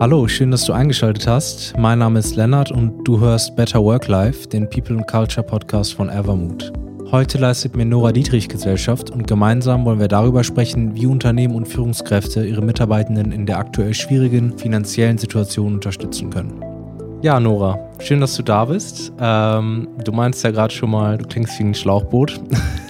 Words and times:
Hallo, 0.00 0.26
schön, 0.26 0.50
dass 0.50 0.64
du 0.64 0.72
eingeschaltet 0.72 1.28
hast. 1.28 1.72
Mein 1.78 2.00
Name 2.00 2.18
ist 2.18 2.34
Lennart 2.34 2.72
und 2.72 3.04
du 3.04 3.20
hörst 3.20 3.54
Better 3.54 3.80
Work 3.80 4.08
Life, 4.08 4.48
den 4.48 4.68
People 4.68 4.96
and 4.96 5.06
Culture 5.06 5.46
Podcast 5.46 5.94
von 5.94 6.08
Evermood. 6.08 6.72
Heute 7.12 7.38
leistet 7.38 7.76
mir 7.76 7.84
Nora 7.84 8.10
Dietrich 8.10 8.48
Gesellschaft 8.48 9.10
und 9.10 9.28
gemeinsam 9.28 9.84
wollen 9.84 10.00
wir 10.00 10.08
darüber 10.08 10.42
sprechen, 10.42 10.96
wie 10.96 11.06
Unternehmen 11.06 11.54
und 11.54 11.68
Führungskräfte 11.68 12.44
ihre 12.44 12.60
Mitarbeitenden 12.60 13.30
in 13.30 13.46
der 13.46 13.58
aktuell 13.58 13.94
schwierigen 13.94 14.58
finanziellen 14.58 15.16
Situation 15.16 15.74
unterstützen 15.74 16.28
können. 16.28 16.60
Ja, 17.22 17.38
Nora, 17.38 17.78
schön, 18.00 18.20
dass 18.20 18.34
du 18.34 18.42
da 18.42 18.64
bist. 18.64 19.12
Ähm, 19.20 19.88
du 20.04 20.10
meinst 20.10 20.42
ja 20.42 20.50
gerade 20.50 20.74
schon 20.74 20.90
mal, 20.90 21.18
du 21.18 21.28
klingst 21.28 21.56
wie 21.60 21.64
ein 21.64 21.74
Schlauchboot. 21.74 22.40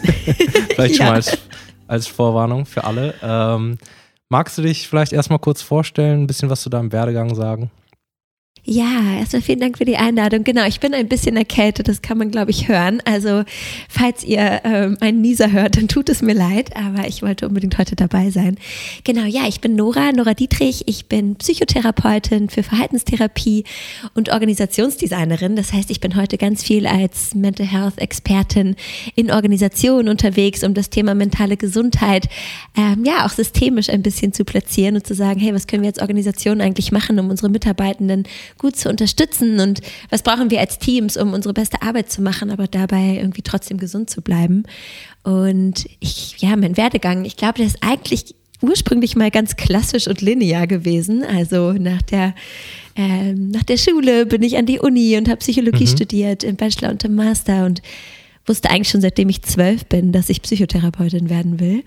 Vielleicht 0.75 0.96
schon 0.96 1.07
mal 1.07 1.16
als, 1.16 1.39
als, 1.86 2.07
Vorwarnung 2.07 2.64
für 2.64 2.82
alle. 2.82 3.12
Ähm, 3.23 3.77
magst 4.35 4.59
du 4.59 4.62
dich 4.62 4.89
vielleicht 4.89 5.12
erstmal 5.12 5.39
kurz 5.39 5.62
vorstellen, 5.62 6.25
ein 6.25 6.27
bisschen 6.27 6.51
was 6.51 6.61
zu 6.61 6.69
deinem 6.69 6.91
Werdegang 6.91 7.37
sagen? 7.37 7.70
Ja, 8.66 9.18
erstmal 9.18 9.42
vielen 9.42 9.60
Dank 9.60 9.77
für 9.77 9.84
die 9.84 9.98
Einladung. 9.98 10.42
Genau, 10.42 10.64
ich 10.64 10.80
bin 10.80 10.95
ein 10.95 11.06
bisschen 11.06 11.36
erkältet, 11.36 11.86
das 11.86 12.00
kann 12.00 12.16
man, 12.16 12.30
glaube 12.30 12.50
ich, 12.50 12.66
hören. 12.66 13.02
Also, 13.04 13.45
falls 13.90 14.24
ihr 14.24 14.62
ähm, 14.64 14.96
einen 15.00 15.20
Nieser 15.20 15.52
hört, 15.52 15.77
dann 15.77 15.87
tut 15.87 16.09
es 16.09 16.23
mir 16.23 16.32
leid, 16.32 16.74
aber 16.74 17.06
ich 17.06 17.20
wollte 17.20 17.46
unbedingt 17.46 17.77
heute 17.77 17.95
dabei 17.95 18.30
sein. 18.30 18.56
Genau, 19.04 19.27
ja, 19.27 19.42
ich 19.46 19.60
bin 19.60 19.77
Nora, 19.77 20.12
Nora 20.12 20.32
Dietrich. 20.32 20.84
Ich 20.87 21.09
bin 21.09 21.37
Psychotherapeutin 21.37 22.48
für 22.48 22.62
Verhaltenstherapie 22.62 23.64
und 24.14 24.30
Organisationsdesignerin. 24.30 25.56
Das 25.56 25.74
heißt, 25.74 25.90
ich 25.90 26.01
bin 26.01 26.16
heute 26.16 26.38
ganz 26.38 26.62
viel 26.62 26.87
als 26.87 27.34
Mental 27.34 27.66
Health 27.66 27.98
Expertin 27.98 28.76
in 29.15 29.30
Organisationen 29.30 30.09
unterwegs, 30.09 30.65
um 30.65 30.73
das 30.73 30.88
Thema 30.88 31.15
mentale 31.15 31.59
Gesundheit 31.59 32.30
ähm, 32.78 33.04
ja 33.04 33.26
auch 33.26 33.30
systemisch 33.30 33.90
ein 33.90 34.01
bisschen 34.01 34.32
zu 34.32 34.46
platzieren 34.46 34.95
und 34.95 35.06
zu 35.06 35.15
sagen, 35.15 35.38
hey, 35.38 35.52
was 35.52 35.66
können 35.66 35.82
wir 35.82 35.90
als 35.90 36.01
Organisation 36.01 36.62
eigentlich 36.62 36.92
machen, 36.92 37.18
um 37.18 37.28
unsere 37.28 37.51
Mitarbeitenden 37.51 38.24
gut 38.59 38.77
zu 38.77 38.89
unterstützen 38.89 39.60
und 39.60 39.80
was 40.10 40.23
brauchen 40.23 40.51
wir 40.51 40.60
als 40.60 40.79
Teams, 40.79 41.16
um 41.16 41.33
unsere 41.33 41.55
beste 41.55 41.83
Arbeit 41.83 42.10
zu 42.10 42.23
machen, 42.23 42.51
aber 42.51 42.66
dabei 42.66 43.16
irgendwie 43.16 43.43
trotzdem 43.43 43.79
gesund 43.79 44.11
zu 44.11 44.23
bleiben. 44.23 44.65
Und 45.23 45.87
ich, 46.01 46.37
ja, 46.38 46.57
mein 46.57 46.77
Werdegang, 46.77 47.24
ich 47.24 47.37
glaube, 47.37 47.59
der 47.59 47.66
ist 47.66 47.79
eigentlich 47.80 48.35
ursprünglich 48.63 49.16
mal 49.16 49.30
ganz 49.30 49.57
klassisch 49.57 50.09
und 50.09 50.21
linear 50.21 50.66
gewesen. 50.66 51.24
Also 51.24 51.73
nach 51.73 52.02
der, 52.02 52.35
ähm, 52.96 53.51
nach 53.51 53.63
der 53.63 53.77
Schule 53.77 54.27
bin 54.27 54.43
ich 54.43 54.57
an 54.57 54.66
die 54.66 54.80
Uni 54.80 55.16
und 55.16 55.29
habe 55.29 55.39
Psychologie 55.39 55.85
mhm. 55.85 55.89
studiert 55.89 56.45
im 56.45 56.57
Bachelor 56.57 56.91
und 56.91 57.05
im 57.05 57.15
Master 57.15 57.66
und 57.66 57.83
wusste 58.46 58.71
eigentlich 58.71 58.91
schon 58.91 59.01
seitdem 59.01 59.29
ich 59.29 59.43
zwölf 59.43 59.87
bin, 59.87 60.13
dass 60.13 60.29
ich 60.29 60.43
Psychotherapeutin 60.43 61.30
werden 61.30 61.61
will 61.61 61.83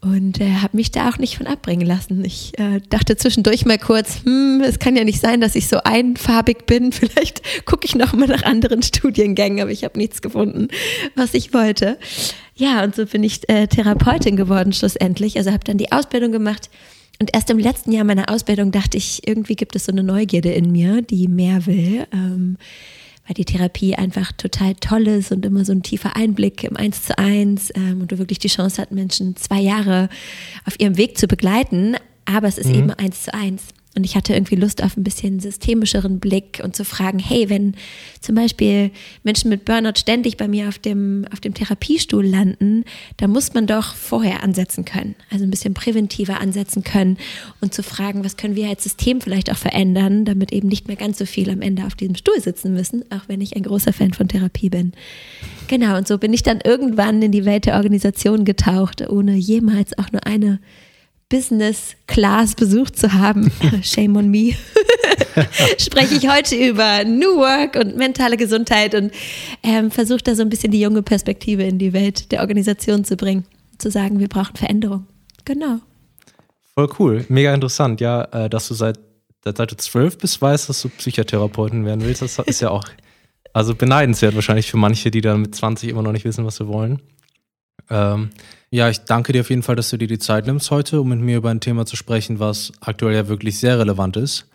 und 0.00 0.40
äh, 0.40 0.54
habe 0.54 0.76
mich 0.76 0.92
da 0.92 1.08
auch 1.08 1.18
nicht 1.18 1.36
von 1.36 1.46
abbringen 1.46 1.86
lassen. 1.86 2.24
Ich 2.24 2.56
äh, 2.58 2.80
dachte 2.88 3.16
zwischendurch 3.16 3.66
mal 3.66 3.78
kurz, 3.78 4.20
hm, 4.24 4.62
es 4.64 4.78
kann 4.78 4.94
ja 4.94 5.02
nicht 5.02 5.20
sein, 5.20 5.40
dass 5.40 5.56
ich 5.56 5.66
so 5.66 5.78
einfarbig 5.82 6.66
bin. 6.66 6.92
Vielleicht 6.92 7.42
gucke 7.66 7.84
ich 7.84 7.96
noch 7.96 8.12
mal 8.12 8.28
nach 8.28 8.44
anderen 8.44 8.82
Studiengängen, 8.82 9.60
aber 9.60 9.70
ich 9.70 9.82
habe 9.84 9.98
nichts 9.98 10.22
gefunden, 10.22 10.68
was 11.16 11.34
ich 11.34 11.52
wollte. 11.52 11.98
Ja, 12.54 12.84
und 12.84 12.94
so 12.94 13.06
bin 13.06 13.24
ich 13.24 13.48
äh, 13.48 13.66
Therapeutin 13.66 14.36
geworden 14.36 14.72
schlussendlich. 14.72 15.36
Also 15.36 15.50
habe 15.50 15.64
dann 15.64 15.78
die 15.78 15.90
Ausbildung 15.90 16.30
gemacht. 16.30 16.70
Und 17.20 17.30
erst 17.34 17.50
im 17.50 17.58
letzten 17.58 17.90
Jahr 17.90 18.04
meiner 18.04 18.30
Ausbildung 18.30 18.70
dachte 18.70 18.96
ich, 18.96 19.26
irgendwie 19.26 19.56
gibt 19.56 19.74
es 19.74 19.86
so 19.86 19.92
eine 19.92 20.04
Neugierde 20.04 20.52
in 20.52 20.70
mir, 20.70 21.02
die 21.02 21.26
mehr 21.26 21.66
will. 21.66 22.06
Ähm, 22.12 22.56
weil 23.28 23.34
die 23.34 23.44
Therapie 23.44 23.94
einfach 23.94 24.32
total 24.32 24.74
toll 24.74 25.06
ist 25.06 25.30
und 25.32 25.44
immer 25.44 25.64
so 25.64 25.72
ein 25.72 25.82
tiefer 25.82 26.16
Einblick 26.16 26.64
im 26.64 26.76
Eins 26.76 27.04
zu 27.04 27.16
eins 27.18 27.70
ähm, 27.74 28.00
und 28.00 28.10
du 28.10 28.18
wirklich 28.18 28.38
die 28.38 28.48
Chance 28.48 28.80
hast, 28.80 28.90
Menschen 28.90 29.36
zwei 29.36 29.60
Jahre 29.60 30.08
auf 30.64 30.80
ihrem 30.80 30.96
Weg 30.96 31.18
zu 31.18 31.28
begleiten. 31.28 31.96
Aber 32.24 32.48
es 32.48 32.56
ist 32.56 32.68
mhm. 32.68 32.74
eben 32.74 32.90
eins 32.92 33.24
zu 33.24 33.34
eins. 33.34 33.68
Und 33.98 34.04
ich 34.04 34.14
hatte 34.14 34.32
irgendwie 34.32 34.54
Lust 34.54 34.84
auf 34.84 34.96
ein 34.96 35.02
bisschen 35.02 35.40
systemischeren 35.40 36.20
Blick 36.20 36.60
und 36.62 36.76
zu 36.76 36.84
fragen, 36.84 37.18
hey, 37.18 37.50
wenn 37.50 37.74
zum 38.20 38.36
Beispiel 38.36 38.92
Menschen 39.24 39.50
mit 39.50 39.64
Burnout 39.64 39.98
ständig 39.98 40.36
bei 40.36 40.46
mir 40.46 40.68
auf 40.68 40.78
dem, 40.78 41.24
auf 41.32 41.40
dem 41.40 41.52
Therapiestuhl 41.52 42.24
landen, 42.24 42.84
da 43.16 43.26
muss 43.26 43.54
man 43.54 43.66
doch 43.66 43.96
vorher 43.96 44.44
ansetzen 44.44 44.84
können. 44.84 45.16
Also 45.32 45.42
ein 45.42 45.50
bisschen 45.50 45.74
präventiver 45.74 46.40
ansetzen 46.40 46.84
können 46.84 47.18
und 47.60 47.74
zu 47.74 47.82
fragen, 47.82 48.22
was 48.24 48.36
können 48.36 48.54
wir 48.54 48.68
als 48.68 48.84
System 48.84 49.20
vielleicht 49.20 49.50
auch 49.50 49.56
verändern, 49.56 50.24
damit 50.24 50.52
eben 50.52 50.68
nicht 50.68 50.86
mehr 50.86 50.96
ganz 50.96 51.18
so 51.18 51.26
viel 51.26 51.50
am 51.50 51.60
Ende 51.60 51.84
auf 51.84 51.96
diesem 51.96 52.14
Stuhl 52.14 52.40
sitzen 52.40 52.74
müssen, 52.74 53.02
auch 53.10 53.22
wenn 53.26 53.40
ich 53.40 53.56
ein 53.56 53.64
großer 53.64 53.92
Fan 53.92 54.12
von 54.12 54.28
Therapie 54.28 54.70
bin. 54.70 54.92
Genau, 55.66 55.96
und 55.96 56.06
so 56.06 56.18
bin 56.18 56.32
ich 56.32 56.44
dann 56.44 56.60
irgendwann 56.64 57.20
in 57.20 57.32
die 57.32 57.44
Welt 57.44 57.66
der 57.66 57.74
Organisation 57.74 58.44
getaucht, 58.44 59.10
ohne 59.10 59.34
jemals 59.34 59.98
auch 59.98 60.12
nur 60.12 60.24
eine 60.24 60.60
Business 61.28 61.94
Class 62.06 62.54
besucht 62.54 62.98
zu 62.98 63.12
haben, 63.12 63.52
shame 63.82 64.16
on 64.16 64.30
me, 64.30 64.54
spreche 65.78 66.14
ich 66.14 66.28
heute 66.28 66.56
über 66.56 67.04
New 67.04 67.36
Work 67.36 67.76
und 67.76 67.96
mentale 67.96 68.36
Gesundheit 68.36 68.94
und 68.94 69.12
ähm, 69.62 69.90
versuche 69.90 70.22
da 70.22 70.34
so 70.34 70.42
ein 70.42 70.48
bisschen 70.48 70.70
die 70.70 70.80
junge 70.80 71.02
Perspektive 71.02 71.64
in 71.64 71.78
die 71.78 71.92
Welt 71.92 72.32
der 72.32 72.40
Organisation 72.40 73.04
zu 73.04 73.16
bringen, 73.16 73.44
zu 73.76 73.90
sagen, 73.90 74.20
wir 74.20 74.28
brauchen 74.28 74.56
Veränderung. 74.56 75.06
Genau. 75.44 75.80
Voll 76.74 76.88
cool, 76.98 77.26
mega 77.28 77.52
interessant, 77.52 78.00
ja, 78.00 78.24
äh, 78.24 78.48
dass 78.48 78.68
du 78.68 78.74
seit, 78.74 78.98
seit 79.44 79.70
du 79.70 79.76
zwölf 79.76 80.16
bist, 80.16 80.40
weißt, 80.40 80.68
dass 80.68 80.80
du 80.80 80.88
Psychotherapeutin 80.88 81.84
werden 81.84 82.04
willst. 82.04 82.22
Das 82.22 82.38
ist 82.38 82.60
ja 82.60 82.70
auch 82.70 82.84
also 83.52 83.74
beneidenswert 83.74 84.34
wahrscheinlich 84.34 84.70
für 84.70 84.76
manche, 84.76 85.10
die 85.10 85.20
dann 85.20 85.42
mit 85.42 85.54
20 85.54 85.90
immer 85.90 86.02
noch 86.02 86.12
nicht 86.12 86.24
wissen, 86.24 86.46
was 86.46 86.56
sie 86.56 86.68
wollen. 86.68 87.02
Ähm, 87.90 88.30
ja, 88.70 88.90
ich 88.90 89.00
danke 89.00 89.32
dir 89.32 89.40
auf 89.40 89.50
jeden 89.50 89.62
Fall, 89.62 89.76
dass 89.76 89.90
du 89.90 89.96
dir 89.96 90.08
die 90.08 90.18
Zeit 90.18 90.46
nimmst 90.46 90.70
heute, 90.70 91.00
um 91.00 91.08
mit 91.08 91.20
mir 91.20 91.38
über 91.38 91.50
ein 91.50 91.60
Thema 91.60 91.86
zu 91.86 91.96
sprechen, 91.96 92.38
was 92.38 92.72
aktuell 92.80 93.14
ja 93.14 93.28
wirklich 93.28 93.58
sehr 93.58 93.78
relevant 93.78 94.16
ist. 94.16 94.46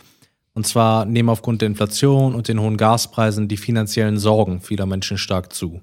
Und 0.54 0.68
zwar 0.68 1.06
nehmen 1.06 1.30
aufgrund 1.30 1.62
der 1.62 1.68
Inflation 1.68 2.36
und 2.36 2.48
den 2.48 2.60
hohen 2.62 2.78
Gaspreisen 2.78 3.48
die 3.48 3.58
finanziellen 3.58 4.20
Sorgen 4.20 4.62
vieler 4.62 4.86
Menschen 4.86 5.18
stark 5.18 5.52
zu. 5.52 5.82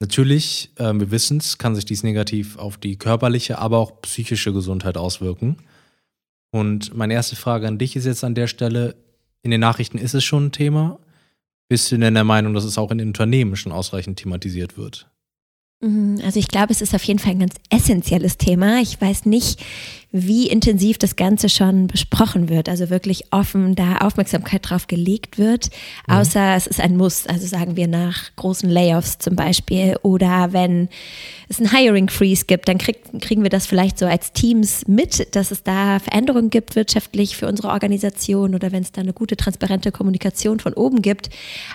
Natürlich, 0.00 0.70
äh, 0.76 0.92
wir 0.94 1.10
wissen 1.10 1.38
es, 1.38 1.58
kann 1.58 1.74
sich 1.74 1.84
dies 1.84 2.02
negativ 2.02 2.58
auf 2.58 2.78
die 2.78 2.96
körperliche, 2.96 3.58
aber 3.58 3.78
auch 3.78 4.00
psychische 4.02 4.52
Gesundheit 4.52 4.96
auswirken. 4.96 5.58
Und 6.50 6.94
meine 6.94 7.14
erste 7.14 7.36
Frage 7.36 7.68
an 7.68 7.78
dich 7.78 7.96
ist 7.96 8.06
jetzt 8.06 8.24
an 8.24 8.34
der 8.34 8.46
Stelle, 8.46 8.96
in 9.42 9.50
den 9.50 9.60
Nachrichten 9.60 9.98
ist 9.98 10.14
es 10.14 10.24
schon 10.24 10.46
ein 10.46 10.52
Thema. 10.52 10.98
Bist 11.68 11.92
du 11.92 11.98
denn 11.98 12.14
der 12.14 12.24
Meinung, 12.24 12.54
dass 12.54 12.64
es 12.64 12.78
auch 12.78 12.90
in 12.90 12.98
den 12.98 13.08
Unternehmen 13.08 13.56
schon 13.56 13.72
ausreichend 13.72 14.18
thematisiert 14.18 14.76
wird? 14.76 15.08
Mhm, 15.82 16.20
also 16.24 16.38
ich 16.38 16.48
glaube, 16.48 16.72
es 16.72 16.80
ist 16.80 16.94
auf 16.94 17.02
jeden 17.04 17.18
Fall 17.18 17.32
ein 17.32 17.40
ganz 17.40 17.54
essentielles 17.68 18.38
Thema. 18.38 18.80
Ich 18.80 19.00
weiß 19.00 19.26
nicht, 19.26 19.60
wie 20.12 20.46
intensiv 20.46 20.98
das 20.98 21.16
Ganze 21.16 21.48
schon 21.48 21.86
besprochen 21.86 22.50
wird, 22.50 22.68
also 22.68 22.90
wirklich 22.90 23.24
offen 23.30 23.74
da 23.74 23.98
Aufmerksamkeit 23.98 24.68
drauf 24.68 24.86
gelegt 24.86 25.38
wird, 25.38 25.70
mhm. 26.06 26.14
außer 26.16 26.54
es 26.54 26.66
ist 26.66 26.80
ein 26.80 26.98
Muss, 26.98 27.26
also 27.26 27.46
sagen 27.46 27.76
wir 27.76 27.88
nach 27.88 28.36
großen 28.36 28.68
Layoffs 28.68 29.18
zum 29.18 29.36
Beispiel 29.36 29.96
oder 30.02 30.52
wenn 30.52 30.90
es 31.48 31.60
ein 31.60 31.70
Hiring 31.70 32.10
Freeze 32.10 32.44
gibt, 32.44 32.68
dann 32.68 32.76
krieg, 32.76 32.98
kriegen 33.20 33.42
wir 33.42 33.50
das 33.50 33.66
vielleicht 33.66 33.98
so 33.98 34.04
als 34.04 34.32
Teams 34.32 34.86
mit, 34.86 35.34
dass 35.34 35.50
es 35.50 35.62
da 35.62 35.98
Veränderungen 35.98 36.50
gibt 36.50 36.76
wirtschaftlich 36.76 37.36
für 37.36 37.46
unsere 37.46 37.68
Organisation 37.68 38.54
oder 38.54 38.70
wenn 38.70 38.82
es 38.82 38.92
da 38.92 39.00
eine 39.00 39.14
gute, 39.14 39.36
transparente 39.36 39.92
Kommunikation 39.92 40.60
von 40.60 40.74
oben 40.74 41.00
gibt. 41.00 41.30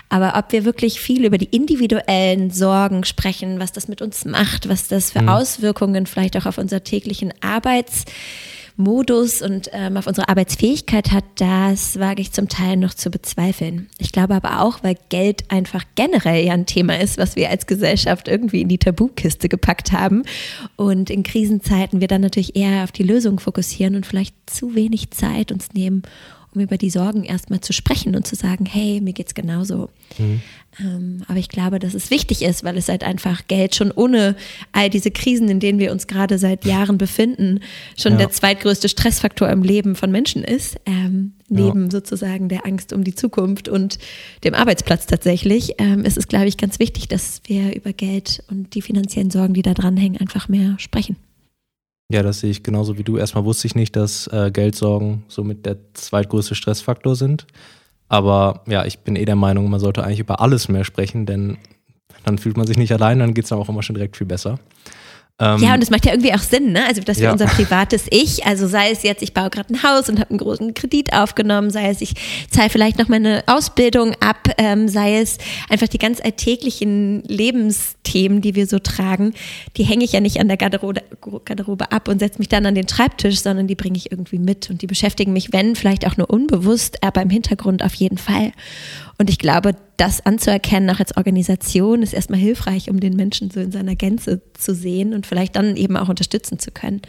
Aber 0.08 0.34
ob 0.36 0.52
wir 0.52 0.64
wirklich 0.64 1.00
viel 1.00 1.24
über 1.24 1.38
die 1.38 1.46
individuellen 1.46 2.50
Sorgen 2.50 3.04
sprechen, 3.04 3.58
was 3.58 3.72
das 3.72 3.88
mit 3.88 4.00
uns 4.00 4.24
macht, 4.24 4.68
was 4.68 4.86
das 4.86 5.10
für 5.10 5.22
mhm. 5.22 5.28
Auswirkungen 5.28 6.06
vielleicht 6.06 6.36
auch 6.36 6.46
auf 6.46 6.58
unser 6.58 6.84
täglichen 6.84 7.32
Arbeits 7.40 8.04
Modus 8.78 9.42
und 9.42 9.68
ähm, 9.72 9.96
auf 9.96 10.06
unsere 10.06 10.28
Arbeitsfähigkeit 10.28 11.10
hat, 11.10 11.24
das 11.34 11.98
wage 11.98 12.22
ich 12.22 12.30
zum 12.30 12.48
Teil 12.48 12.76
noch 12.76 12.94
zu 12.94 13.10
bezweifeln. 13.10 13.88
Ich 13.98 14.12
glaube 14.12 14.36
aber 14.36 14.62
auch, 14.62 14.84
weil 14.84 14.96
Geld 15.08 15.50
einfach 15.50 15.82
generell 15.96 16.46
ja 16.46 16.52
ein 16.52 16.64
Thema 16.64 16.98
ist, 17.00 17.18
was 17.18 17.34
wir 17.34 17.50
als 17.50 17.66
Gesellschaft 17.66 18.28
irgendwie 18.28 18.60
in 18.60 18.68
die 18.68 18.78
Tabukiste 18.78 19.48
gepackt 19.48 19.90
haben 19.90 20.22
und 20.76 21.10
in 21.10 21.24
Krisenzeiten 21.24 22.00
wir 22.00 22.06
dann 22.06 22.20
natürlich 22.20 22.54
eher 22.54 22.84
auf 22.84 22.92
die 22.92 23.02
Lösung 23.02 23.40
fokussieren 23.40 23.96
und 23.96 24.06
vielleicht 24.06 24.36
zu 24.48 24.76
wenig 24.76 25.10
Zeit 25.10 25.50
uns 25.50 25.72
nehmen, 25.74 26.02
um 26.54 26.60
über 26.60 26.76
die 26.76 26.90
Sorgen 26.90 27.24
erstmal 27.24 27.60
zu 27.60 27.72
sprechen 27.72 28.16
und 28.16 28.26
zu 28.26 28.34
sagen, 28.34 28.66
hey, 28.66 29.00
mir 29.00 29.12
geht's 29.12 29.34
genauso. 29.34 29.90
Mhm. 30.18 30.40
Ähm, 30.80 31.22
aber 31.26 31.38
ich 31.38 31.48
glaube, 31.48 31.78
dass 31.78 31.94
es 31.94 32.10
wichtig 32.10 32.42
ist, 32.42 32.64
weil 32.64 32.76
es 32.76 32.88
halt 32.88 33.02
einfach 33.02 33.46
Geld 33.48 33.74
schon 33.74 33.90
ohne 33.90 34.36
all 34.72 34.90
diese 34.90 35.10
Krisen, 35.10 35.48
in 35.48 35.60
denen 35.60 35.78
wir 35.78 35.92
uns 35.92 36.06
gerade 36.06 36.38
seit 36.38 36.64
Jahren 36.64 36.98
befinden, 36.98 37.60
schon 37.96 38.12
ja. 38.12 38.18
der 38.18 38.30
zweitgrößte 38.30 38.88
Stressfaktor 38.88 39.48
im 39.48 39.62
Leben 39.62 39.94
von 39.94 40.10
Menschen 40.10 40.44
ist. 40.44 40.76
Ähm, 40.86 41.32
neben 41.48 41.84
ja. 41.84 41.90
sozusagen 41.90 42.48
der 42.48 42.66
Angst 42.66 42.92
um 42.92 43.04
die 43.04 43.14
Zukunft 43.14 43.68
und 43.68 43.98
dem 44.44 44.54
Arbeitsplatz 44.54 45.06
tatsächlich, 45.06 45.74
ähm, 45.78 46.04
ist 46.04 46.18
es, 46.18 46.28
glaube 46.28 46.46
ich, 46.46 46.56
ganz 46.56 46.78
wichtig, 46.78 47.08
dass 47.08 47.40
wir 47.46 47.74
über 47.74 47.92
Geld 47.92 48.42
und 48.50 48.74
die 48.74 48.82
finanziellen 48.82 49.30
Sorgen, 49.30 49.54
die 49.54 49.62
da 49.62 49.74
dranhängen, 49.74 50.20
einfach 50.20 50.48
mehr 50.48 50.76
sprechen. 50.78 51.16
Ja, 52.10 52.22
das 52.22 52.40
sehe 52.40 52.50
ich 52.50 52.62
genauso 52.62 52.96
wie 52.96 53.04
du. 53.04 53.18
Erstmal 53.18 53.44
wusste 53.44 53.66
ich 53.66 53.74
nicht, 53.74 53.94
dass 53.94 54.28
äh, 54.28 54.50
Geldsorgen 54.50 55.24
somit 55.28 55.66
der 55.66 55.76
zweitgrößte 55.92 56.54
Stressfaktor 56.54 57.14
sind. 57.14 57.46
Aber 58.08 58.62
ja, 58.66 58.86
ich 58.86 59.00
bin 59.00 59.14
eh 59.14 59.26
der 59.26 59.36
Meinung, 59.36 59.68
man 59.68 59.80
sollte 59.80 60.02
eigentlich 60.02 60.20
über 60.20 60.40
alles 60.40 60.68
mehr 60.68 60.84
sprechen, 60.84 61.26
denn 61.26 61.58
dann 62.24 62.38
fühlt 62.38 62.56
man 62.56 62.66
sich 62.66 62.78
nicht 62.78 62.92
allein, 62.92 63.18
dann 63.18 63.34
geht 63.34 63.44
es 63.44 63.52
auch 63.52 63.68
immer 63.68 63.82
schon 63.82 63.94
direkt 63.94 64.16
viel 64.16 64.26
besser. 64.26 64.58
Ähm, 65.40 65.62
ja, 65.62 65.74
und 65.74 65.80
das 65.80 65.90
macht 65.90 66.04
ja 66.04 66.12
irgendwie 66.12 66.34
auch 66.34 66.40
Sinn, 66.40 66.72
ne? 66.72 66.84
Also, 66.88 67.00
dass 67.00 67.20
wir 67.20 67.30
unser 67.30 67.46
privates 67.46 68.06
Ich, 68.10 68.44
also 68.44 68.66
sei 68.66 68.90
es 68.90 69.04
jetzt, 69.04 69.22
ich 69.22 69.34
baue 69.34 69.50
gerade 69.50 69.72
ein 69.72 69.84
Haus 69.84 70.08
und 70.08 70.18
habe 70.18 70.30
einen 70.30 70.38
großen 70.38 70.74
Kredit 70.74 71.12
aufgenommen, 71.12 71.70
sei 71.70 71.90
es, 71.90 72.00
ich 72.00 72.14
zahle 72.50 72.70
vielleicht 72.70 72.98
noch 72.98 73.06
meine 73.06 73.44
Ausbildung 73.46 74.16
ab, 74.18 74.48
ähm, 74.58 74.88
sei 74.88 75.18
es 75.20 75.38
einfach 75.68 75.86
die 75.86 75.98
ganz 75.98 76.20
alltäglichen 76.20 77.22
Lebensthemen, 77.22 78.40
die 78.40 78.56
wir 78.56 78.66
so 78.66 78.80
tragen, 78.80 79.32
die 79.76 79.84
hänge 79.84 80.04
ich 80.04 80.12
ja 80.12 80.18
nicht 80.18 80.40
an 80.40 80.48
der 80.48 80.56
Garderobe, 80.56 81.02
Garderobe 81.44 81.92
ab 81.92 82.08
und 82.08 82.18
setze 82.18 82.40
mich 82.40 82.48
dann 82.48 82.66
an 82.66 82.74
den 82.74 82.88
Schreibtisch, 82.88 83.38
sondern 83.40 83.68
die 83.68 83.76
bringe 83.76 83.96
ich 83.96 84.10
irgendwie 84.10 84.40
mit 84.40 84.70
und 84.70 84.82
die 84.82 84.88
beschäftigen 84.88 85.32
mich, 85.32 85.52
wenn, 85.52 85.76
vielleicht 85.76 86.04
auch 86.04 86.16
nur 86.16 86.30
unbewusst, 86.30 87.04
aber 87.04 87.22
im 87.22 87.30
Hintergrund 87.30 87.84
auf 87.84 87.94
jeden 87.94 88.18
Fall. 88.18 88.50
Und 89.18 89.30
ich 89.30 89.38
glaube, 89.38 89.74
das 89.96 90.24
anzuerkennen, 90.24 90.90
auch 90.90 91.00
als 91.00 91.16
Organisation, 91.16 92.02
ist 92.02 92.14
erstmal 92.14 92.38
hilfreich, 92.38 92.88
um 92.88 93.00
den 93.00 93.16
Menschen 93.16 93.50
so 93.50 93.58
in 93.58 93.72
seiner 93.72 93.96
Gänze 93.96 94.40
zu 94.54 94.74
sehen 94.74 95.12
und 95.12 95.26
vielleicht 95.28 95.56
dann 95.56 95.76
eben 95.76 95.96
auch 95.96 96.08
unterstützen 96.08 96.58
zu 96.58 96.70
können. 96.70 97.02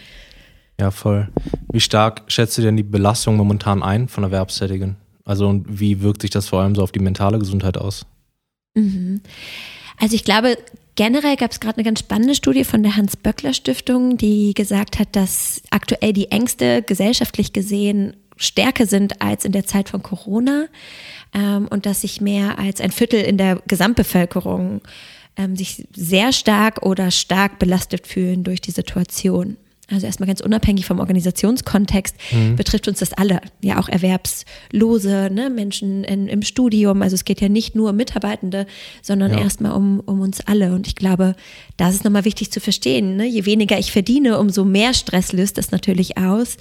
Ja, 0.79 0.91
voll. 0.91 1.27
Wie 1.71 1.81
stark 1.81 2.23
schätzt 2.27 2.57
du 2.57 2.61
denn 2.61 2.77
die 2.77 2.83
Belastung 2.83 3.35
momentan 3.35 3.83
ein 3.83 4.07
von 4.07 4.23
Erwerbstätigen? 4.23 4.95
Also 5.25 5.47
und 5.47 5.79
wie 5.79 6.01
wirkt 6.01 6.21
sich 6.21 6.31
das 6.31 6.47
vor 6.47 6.61
allem 6.61 6.75
so 6.75 6.83
auf 6.83 6.91
die 6.91 6.99
mentale 6.99 7.37
Gesundheit 7.37 7.77
aus? 7.77 8.05
Mhm. 8.75 9.21
Also 9.97 10.15
ich 10.15 10.23
glaube, 10.23 10.57
generell 10.95 11.35
gab 11.35 11.51
es 11.51 11.59
gerade 11.59 11.77
eine 11.77 11.83
ganz 11.83 11.99
spannende 11.99 12.33
Studie 12.33 12.63
von 12.63 12.81
der 12.81 12.95
Hans-Böckler-Stiftung, 12.95 14.17
die 14.17 14.53
gesagt 14.53 14.99
hat, 14.99 15.15
dass 15.15 15.61
aktuell 15.69 16.13
die 16.13 16.31
Ängste 16.31 16.81
gesellschaftlich 16.81 17.53
gesehen 17.53 18.15
stärker 18.37 18.85
sind 18.85 19.21
als 19.21 19.43
in 19.43 19.51
der 19.51 19.65
Zeit 19.65 19.89
von 19.89 20.01
Corona 20.01 20.67
ähm, 21.33 21.67
und 21.69 21.85
dass 21.85 22.01
sich 22.01 22.21
mehr 22.21 22.57
als 22.57 22.79
ein 22.79 22.91
Viertel 22.91 23.21
in 23.21 23.37
der 23.37 23.61
Gesamtbevölkerung 23.67 24.81
ähm, 25.35 25.55
sich 25.55 25.87
sehr 25.95 26.31
stark 26.31 26.83
oder 26.83 27.11
stark 27.11 27.59
belastet 27.59 28.07
fühlen 28.07 28.43
durch 28.43 28.61
die 28.61 28.71
Situation. 28.71 29.57
Also 29.91 30.05
erstmal 30.05 30.27
ganz 30.27 30.41
unabhängig 30.41 30.85
vom 30.85 30.99
Organisationskontext 30.99 32.15
mhm. 32.31 32.55
betrifft 32.55 32.87
uns 32.87 32.99
das 32.99 33.13
alle. 33.13 33.41
Ja, 33.61 33.79
auch 33.79 33.89
Erwerbslose, 33.89 35.29
ne, 35.31 35.49
Menschen 35.49 36.03
in, 36.03 36.27
im 36.27 36.43
Studium. 36.43 37.01
Also 37.01 37.15
es 37.15 37.25
geht 37.25 37.41
ja 37.41 37.49
nicht 37.49 37.75
nur 37.75 37.89
um 37.89 37.95
Mitarbeitende, 37.95 38.67
sondern 39.01 39.31
ja. 39.31 39.39
erstmal 39.39 39.71
um, 39.71 39.99
um 40.01 40.21
uns 40.21 40.41
alle. 40.41 40.73
Und 40.73 40.87
ich 40.87 40.95
glaube, 40.95 41.35
das 41.77 41.95
ist 41.95 42.03
nochmal 42.03 42.25
wichtig 42.25 42.51
zu 42.51 42.59
verstehen. 42.59 43.15
Ne? 43.15 43.25
Je 43.25 43.45
weniger 43.45 43.79
ich 43.79 43.91
verdiene, 43.91 44.37
umso 44.37 44.63
mehr 44.63 44.93
Stress 44.93 45.31
löst 45.31 45.57
das 45.57 45.71
natürlich 45.71 46.17
aus. 46.17 46.57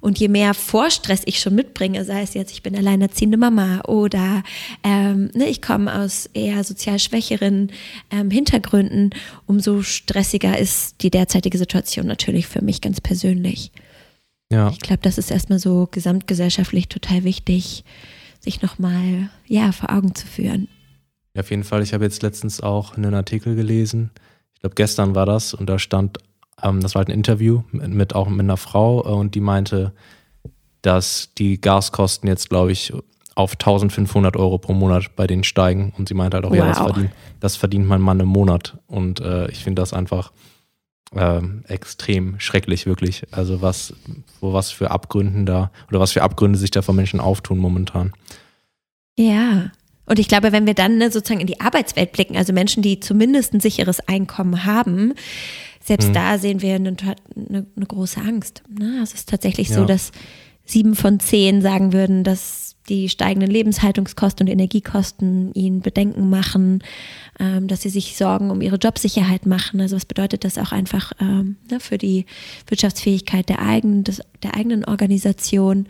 Und 0.00 0.18
je 0.18 0.28
mehr 0.28 0.54
Vorstress 0.54 1.22
ich 1.26 1.40
schon 1.40 1.54
mitbringe, 1.54 2.04
sei 2.04 2.22
es 2.22 2.34
jetzt, 2.34 2.52
ich 2.52 2.62
bin 2.62 2.74
alleinerziehende 2.74 3.36
Mama 3.36 3.82
oder 3.86 4.42
ähm, 4.82 5.30
ne, 5.34 5.46
ich 5.46 5.60
komme 5.60 5.94
aus 5.94 6.26
eher 6.32 6.64
sozial 6.64 6.98
schwächeren 6.98 7.70
ähm, 8.10 8.30
Hintergründen, 8.30 9.10
umso 9.46 9.82
stressiger 9.82 10.58
ist 10.58 11.02
die 11.02 11.10
derzeitige 11.10 11.58
Situation 11.58 12.06
natürlich 12.06 12.46
für 12.46 12.62
mich 12.62 12.80
ganz 12.80 13.00
persönlich. 13.00 13.72
Ja. 14.50 14.70
Ich 14.70 14.80
glaube, 14.80 15.02
das 15.02 15.18
ist 15.18 15.30
erstmal 15.30 15.58
so 15.58 15.88
gesamtgesellschaftlich 15.90 16.88
total 16.88 17.24
wichtig, 17.24 17.84
sich 18.40 18.62
nochmal 18.62 19.30
ja, 19.46 19.70
vor 19.72 19.90
Augen 19.90 20.14
zu 20.14 20.26
führen. 20.26 20.68
Ja, 21.34 21.42
auf 21.42 21.50
jeden 21.50 21.64
Fall. 21.64 21.82
Ich 21.82 21.92
habe 21.92 22.04
jetzt 22.04 22.22
letztens 22.22 22.60
auch 22.60 22.96
einen 22.96 23.14
Artikel 23.14 23.54
gelesen. 23.54 24.10
Ich 24.54 24.60
glaube, 24.60 24.74
gestern 24.74 25.14
war 25.14 25.26
das 25.26 25.54
und 25.54 25.66
da 25.66 25.78
stand 25.78 26.18
ähm, 26.62 26.80
das 26.80 26.94
war 26.94 27.00
halt 27.00 27.08
ein 27.08 27.14
Interview 27.14 27.62
mit, 27.72 27.90
mit, 27.90 28.14
auch 28.14 28.28
mit 28.28 28.40
einer 28.40 28.56
Frau 28.56 29.04
äh, 29.04 29.08
und 29.08 29.34
die 29.34 29.40
meinte, 29.40 29.92
dass 30.82 31.30
die 31.36 31.60
Gaskosten 31.60 32.28
jetzt, 32.28 32.48
glaube 32.48 32.72
ich, 32.72 32.92
auf 33.34 33.52
1500 33.52 34.36
Euro 34.36 34.58
pro 34.58 34.72
Monat 34.72 35.16
bei 35.16 35.26
denen 35.26 35.44
steigen. 35.44 35.92
Und 35.96 36.08
sie 36.08 36.14
meinte 36.14 36.36
halt 36.36 36.44
auch, 36.44 36.50
wow. 36.50 36.58
ja, 36.58 36.68
das 36.68 36.78
verdient, 36.78 37.10
das 37.40 37.56
verdient 37.56 37.86
mein 37.86 38.00
Mann 38.00 38.20
im 38.20 38.28
Monat. 38.28 38.78
Und 38.86 39.20
äh, 39.20 39.50
ich 39.50 39.64
finde 39.64 39.80
das 39.80 39.92
einfach 39.92 40.32
äh, 41.14 41.40
extrem 41.68 42.38
schrecklich, 42.38 42.86
wirklich. 42.86 43.24
Also 43.30 43.62
was, 43.62 43.94
wo 44.40 44.52
was 44.52 44.70
für 44.70 44.90
Abgründen 44.90 45.46
da 45.46 45.70
oder 45.88 46.00
was 46.00 46.12
für 46.12 46.22
Abgründe 46.22 46.58
sich 46.58 46.70
da 46.70 46.82
von 46.82 46.96
Menschen 46.96 47.20
auftun 47.20 47.58
momentan. 47.58 48.12
Ja. 49.18 49.72
Und 50.06 50.18
ich 50.18 50.26
glaube, 50.26 50.50
wenn 50.50 50.66
wir 50.66 50.74
dann 50.74 50.98
ne, 50.98 51.10
sozusagen 51.10 51.40
in 51.40 51.46
die 51.46 51.60
Arbeitswelt 51.60 52.12
blicken, 52.12 52.36
also 52.36 52.52
Menschen, 52.52 52.82
die 52.82 52.98
zumindest 52.98 53.54
ein 53.54 53.60
sicheres 53.60 54.00
Einkommen 54.08 54.64
haben, 54.64 55.14
selbst 55.82 56.08
mhm. 56.08 56.12
da 56.12 56.38
sehen 56.38 56.62
wir 56.62 56.74
eine, 56.74 56.96
eine, 56.98 57.66
eine 57.74 57.86
große 57.86 58.20
Angst. 58.20 58.62
Ne? 58.68 59.00
Es 59.02 59.14
ist 59.14 59.28
tatsächlich 59.28 59.70
ja. 59.70 59.76
so, 59.76 59.84
dass 59.84 60.12
sieben 60.64 60.94
von 60.94 61.20
zehn 61.20 61.62
sagen 61.62 61.92
würden, 61.92 62.22
dass 62.22 62.76
die 62.88 63.08
steigenden 63.08 63.50
Lebenshaltungskosten 63.50 64.46
und 64.46 64.52
Energiekosten 64.52 65.52
ihnen 65.54 65.80
Bedenken 65.80 66.28
machen, 66.28 66.82
ähm, 67.38 67.68
dass 67.68 67.82
sie 67.82 67.88
sich 67.88 68.16
Sorgen 68.16 68.50
um 68.50 68.60
ihre 68.60 68.76
Jobsicherheit 68.76 69.46
machen. 69.46 69.80
Also 69.80 69.96
was 69.96 70.04
bedeutet 70.04 70.44
das 70.44 70.58
auch 70.58 70.72
einfach 70.72 71.12
ähm, 71.20 71.56
ne, 71.70 71.80
für 71.80 71.98
die 71.98 72.26
Wirtschaftsfähigkeit 72.66 73.48
der 73.48 73.60
eigenen, 73.60 74.04
des, 74.04 74.20
der 74.42 74.54
eigenen 74.54 74.84
Organisation? 74.84 75.86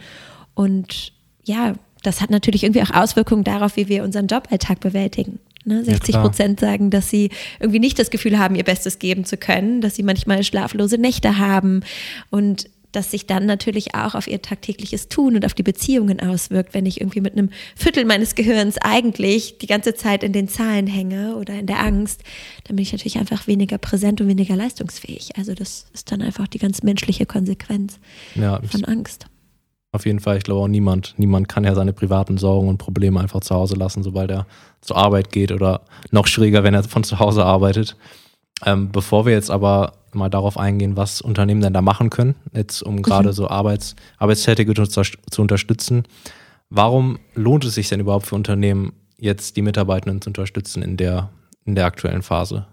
Und 0.54 1.12
ja, 1.44 1.75
das 2.02 2.20
hat 2.20 2.31
natürlich 2.31 2.64
irgendwie 2.64 2.82
auch 2.82 2.94
Auswirkungen 2.94 3.44
darauf, 3.44 3.76
wie 3.76 3.88
wir 3.88 4.04
unseren 4.04 4.26
Joballtag 4.26 4.81
bewältigen. 4.81 5.38
Ne, 5.64 5.84
60 5.84 6.14
ja, 6.14 6.22
Prozent 6.22 6.58
sagen, 6.58 6.88
dass 6.88 7.10
sie 7.10 7.28
irgendwie 7.58 7.80
nicht 7.80 7.98
das 7.98 8.10
Gefühl 8.10 8.38
haben, 8.38 8.54
ihr 8.54 8.64
Bestes 8.64 8.98
geben 8.98 9.26
zu 9.26 9.36
können, 9.36 9.82
dass 9.82 9.94
sie 9.94 10.02
manchmal 10.02 10.42
schlaflose 10.42 10.96
Nächte 10.96 11.36
haben 11.36 11.82
und 12.30 12.70
dass 12.92 13.10
sich 13.10 13.26
dann 13.26 13.46
natürlich 13.46 13.94
auch 13.94 14.14
auf 14.14 14.26
ihr 14.26 14.42
tagtägliches 14.42 15.08
Tun 15.08 15.36
und 15.36 15.44
auf 15.44 15.54
die 15.54 15.62
Beziehungen 15.62 16.20
auswirkt, 16.20 16.74
wenn 16.74 16.86
ich 16.86 17.00
irgendwie 17.00 17.20
mit 17.20 17.34
einem 17.34 17.50
Viertel 17.76 18.04
meines 18.04 18.34
Gehirns 18.34 18.78
eigentlich 18.78 19.58
die 19.58 19.66
ganze 19.66 19.94
Zeit 19.94 20.24
in 20.24 20.32
den 20.32 20.48
Zahlen 20.48 20.86
hänge 20.86 21.36
oder 21.36 21.54
in 21.54 21.66
der 21.66 21.80
Angst, 21.80 22.22
dann 22.64 22.76
bin 22.76 22.82
ich 22.82 22.92
natürlich 22.92 23.18
einfach 23.18 23.46
weniger 23.46 23.78
präsent 23.78 24.20
und 24.20 24.28
weniger 24.28 24.56
leistungsfähig. 24.56 25.36
Also 25.36 25.54
das 25.54 25.86
ist 25.92 26.10
dann 26.10 26.22
einfach 26.22 26.48
die 26.48 26.58
ganz 26.58 26.82
menschliche 26.82 27.26
Konsequenz 27.26 27.98
ja, 28.34 28.60
von 28.62 28.84
Angst. 28.84 29.26
Auf 29.92 30.06
jeden 30.06 30.20
Fall, 30.20 30.37
ich 30.37 30.44
glaube 30.44 30.60
auch 30.60 30.69
niemand, 30.69 31.14
niemand 31.16 31.48
kann 31.48 31.64
ja 31.64 31.75
seine 31.75 31.92
privaten 31.92 32.38
Sorgen 32.38 32.69
und 32.69 32.78
Probleme 32.78 33.19
einfach 33.19 33.40
zu 33.40 33.54
Hause 33.54 33.75
lassen, 33.75 34.04
sobald 34.04 34.31
er 34.31 34.46
zur 34.81 34.96
Arbeit 34.96 35.32
geht 35.32 35.50
oder 35.50 35.82
noch 36.12 36.28
schwieriger, 36.28 36.62
wenn 36.62 36.75
er 36.75 36.84
von 36.84 37.02
zu 37.02 37.19
Hause 37.19 37.44
arbeitet. 37.44 37.96
Ähm, 38.64 38.92
bevor 38.92 39.26
wir 39.26 39.32
jetzt 39.32 39.50
aber 39.50 39.94
mal 40.12 40.28
darauf 40.28 40.56
eingehen, 40.56 40.96
was 40.96 41.20
Unternehmen 41.20 41.60
denn 41.60 41.72
da 41.72 41.82
machen 41.82 42.10
können, 42.10 42.37
jetzt 42.52 42.82
um 42.82 43.02
gerade 43.02 43.31
mhm. 43.31 43.32
so 43.32 43.48
Arbeits, 43.48 43.96
Arbeitstätige 44.19 44.75
zu 44.75 45.42
unterstützen, 45.42 46.04
warum 46.69 47.19
lohnt 47.34 47.64
es 47.64 47.75
sich 47.75 47.88
denn 47.88 48.00
überhaupt 48.00 48.26
für 48.26 48.37
Unternehmen, 48.37 48.92
jetzt 49.19 49.56
die 49.56 49.62
Mitarbeitenden 49.62 50.22
zu 50.22 50.31
unterstützen 50.31 50.82
in 50.82 50.96
der, 50.96 51.31
in 51.64 51.75
der 51.75 51.87
aktuellen 51.87 52.22
Phase? 52.22 52.66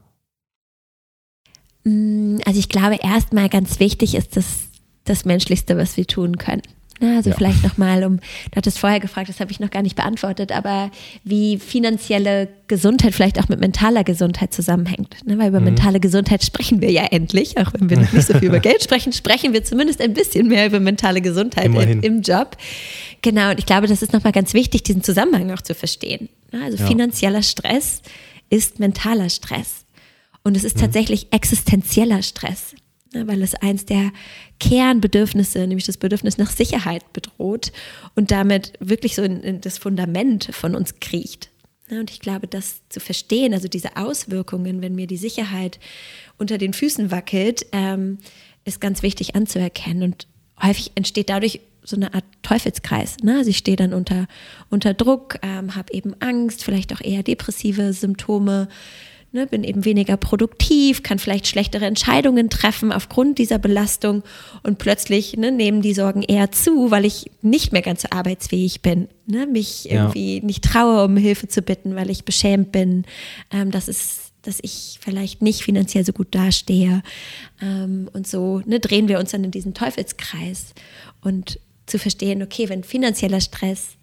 Mm, 1.84 2.38
also 2.46 2.60
ich 2.60 2.70
glaube, 2.70 3.00
erstmal 3.02 3.50
ganz 3.50 3.80
wichtig 3.80 4.16
ist 4.16 4.38
das, 4.38 4.68
das 5.04 5.26
Menschlichste, 5.26 5.78
was 5.78 5.98
wir 5.98 6.06
tun 6.06 6.38
können. 6.38 6.62
Na, 7.00 7.18
also 7.18 7.30
ja. 7.30 7.36
vielleicht 7.36 7.64
nochmal, 7.64 8.04
um, 8.04 8.18
du 8.18 8.56
hattest 8.56 8.80
vorher 8.80 9.00
gefragt, 9.00 9.30
das 9.30 9.40
habe 9.40 9.52
ich 9.52 9.60
noch 9.60 9.70
gar 9.70 9.84
nicht 9.84 9.96
beantwortet, 9.96 10.52
aber 10.52 10.90
wie 11.24 11.58
finanzielle 11.58 12.48
Gesundheit 12.68 13.14
vielleicht 13.14 13.40
auch 13.40 13.50
mit 13.50 13.60
mentaler 13.60 14.04
Gesundheit 14.04 14.54
zusammenhängt. 14.54 15.16
Ne? 15.26 15.38
Weil 15.38 15.50
über 15.50 15.60
mhm. 15.60 15.66
mentale 15.66 16.00
Gesundheit 16.00 16.44
sprechen 16.44 16.82
wir 16.82 16.92
ja 16.92 17.04
endlich, 17.04 17.58
auch 17.58 17.72
wenn 17.74 17.90
wir 17.90 17.98
noch 17.98 18.12
nicht 18.12 18.28
so 18.28 18.34
viel 18.34 18.48
über 18.48 18.60
Geld 18.68 18.84
sprechen, 18.84 19.14
sprechen 19.14 19.54
wir 19.54 19.64
zumindest 19.64 20.02
ein 20.02 20.14
bisschen 20.14 20.48
mehr 20.48 20.66
über 20.66 20.80
mentale 20.80 21.22
Gesundheit 21.22 21.66
im, 21.66 22.02
im, 22.02 22.22
Job. 22.22 22.58
Genau, 23.22 23.52
und 23.52 23.60
ich 23.60 23.66
glaube, 23.66 23.88
das 23.88 24.02
ist 24.02 24.14
nochmal 24.14 24.34
ganz 24.34 24.54
wichtig, 24.54 24.84
diesen 24.84 25.04
Zusammenhang 25.04 25.52
auch 25.52 25.62
zu 25.62 25.76
verstehen. 25.76 26.30
Also 26.52 26.78
ja. 26.78 26.88
finanzieller 26.88 27.44
Stress 27.44 28.02
ist 28.50 28.80
mentaler 28.80 29.30
Stress. 29.30 29.86
Und 30.44 30.56
es 30.58 30.64
ist 30.64 30.78
mhm. 30.78 30.82
tatsächlich 30.82 31.28
existenzieller 31.32 32.24
Stress. 32.24 32.74
Ne, 33.14 33.26
weil 33.28 33.42
es 33.42 33.56
eins 33.56 33.86
der 33.86 34.12
Kernbedürfnisse, 34.60 35.60
nämlich 35.66 35.86
das 35.86 35.98
Bedürfnis 35.98 36.38
nach 36.38 36.52
Sicherheit 36.52 37.14
bedroht 37.14 37.72
und 38.16 38.32
damit 38.32 38.74
wirklich 38.82 39.16
so 39.16 39.22
in, 39.24 39.42
in 39.42 39.62
das 39.62 39.78
Fundament 39.78 40.50
von 40.52 40.76
uns 40.76 41.00
kriecht. 41.00 41.50
Ne, 41.90 42.02
und 42.02 42.12
ich 42.12 42.20
glaube, 42.20 42.48
das 42.48 42.82
zu 42.90 43.00
verstehen, 43.00 43.54
also 43.54 43.70
diese 43.70 43.96
Auswirkungen, 43.96 44.82
wenn 44.82 44.96
mir 44.96 45.08
die 45.08 45.18
Sicherheit 45.18 45.80
unter 46.38 46.58
den 46.58 46.74
Füßen 46.74 47.10
wackelt, 47.12 47.66
ähm, 47.72 48.18
ist 48.66 48.82
ganz 48.82 49.04
wichtig 49.04 49.36
anzuerkennen. 49.36 50.04
Und 50.04 50.28
häufig 50.62 50.92
entsteht 50.96 51.30
dadurch 51.30 51.62
so 51.84 51.96
eine 51.96 52.14
Art 52.14 52.26
Teufelskreis. 52.42 53.20
Ne? 53.20 53.38
Also 53.38 53.50
ich 53.50 53.58
stehe 53.58 53.78
dann 53.78 53.94
unter, 53.94 54.28
unter 54.70 54.94
Druck, 54.94 55.40
ähm, 55.42 55.76
habe 55.76 55.94
eben 55.94 56.14
Angst, 56.20 56.66
vielleicht 56.66 56.94
auch 56.94 57.00
eher 57.00 57.24
depressive 57.24 57.94
Symptome, 57.94 58.68
ne, 59.32 59.48
bin 59.48 59.64
eben 59.64 59.86
weniger 59.86 60.18
produktiv, 60.18 61.04
kann 61.04 61.20
vielleicht 61.20 61.48
schlechtere 61.48 61.86
Entscheidungen 61.86 62.50
treffen 62.50 62.92
aufgrund 62.92 63.38
dieser 63.38 63.60
Belastung 63.60 64.24
und 64.64 64.78
plötzlich 64.78 65.38
ne, 65.38 65.52
nehmen 65.52 65.82
die 65.82 65.94
Sorgen 65.94 66.24
eher 66.24 66.52
zu, 66.52 66.92
weil 66.92 67.06
ich 67.06 67.32
nicht 67.42 67.72
mehr 67.72 67.82
ganz 67.82 68.04
so 68.04 68.10
arbeitsfähig 68.12 68.82
bin, 68.82 69.08
ne, 69.26 69.48
mich 69.48 69.90
irgendwie 69.90 70.38
ja. 70.38 70.46
nicht 70.46 70.64
traue, 70.64 71.04
um 71.06 71.18
Hilfe 71.18 71.48
zu 71.48 71.62
bitten, 71.62 71.96
weil 71.96 72.10
ich 72.10 72.26
beschämt 72.26 72.72
bin, 72.72 73.06
ähm, 73.52 73.72
dass 73.72 73.88
es 73.88 74.24
dass 74.44 74.60
ich 74.62 75.00
vielleicht 75.02 75.42
nicht 75.42 75.62
finanziell 75.62 76.06
so 76.06 76.14
gut 76.14 76.34
dastehe. 76.34 77.04
Ähm, 77.62 78.10
und 78.14 78.28
so 78.28 78.62
ne, 78.66 78.80
drehen 78.80 79.10
wir 79.10 79.20
uns 79.20 79.32
dann 79.32 79.44
in 79.44 79.52
diesen 79.52 79.74
Teufelskreis. 79.74 80.74
Und 81.20 81.60
zu 81.86 82.00
verstehen, 82.00 82.42
okay, 82.44 82.70
wenn 82.70 82.84
finanzieller 82.84 83.42
Stress 83.42 83.98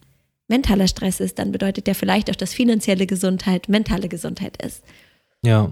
mentaler 0.49 0.89
Stress 0.89 1.21
ist, 1.21 1.39
dann 1.39 1.53
bedeutet 1.53 1.87
der 1.87 1.95
vielleicht 1.95 2.31
auch, 2.31 2.37
dass 2.37 2.53
finanzielle 2.53 3.07
Gesundheit 3.07 3.69
mentale 3.69 4.09
Gesundheit 4.09 4.63
ist. 4.63 4.83
Ja. 5.45 5.71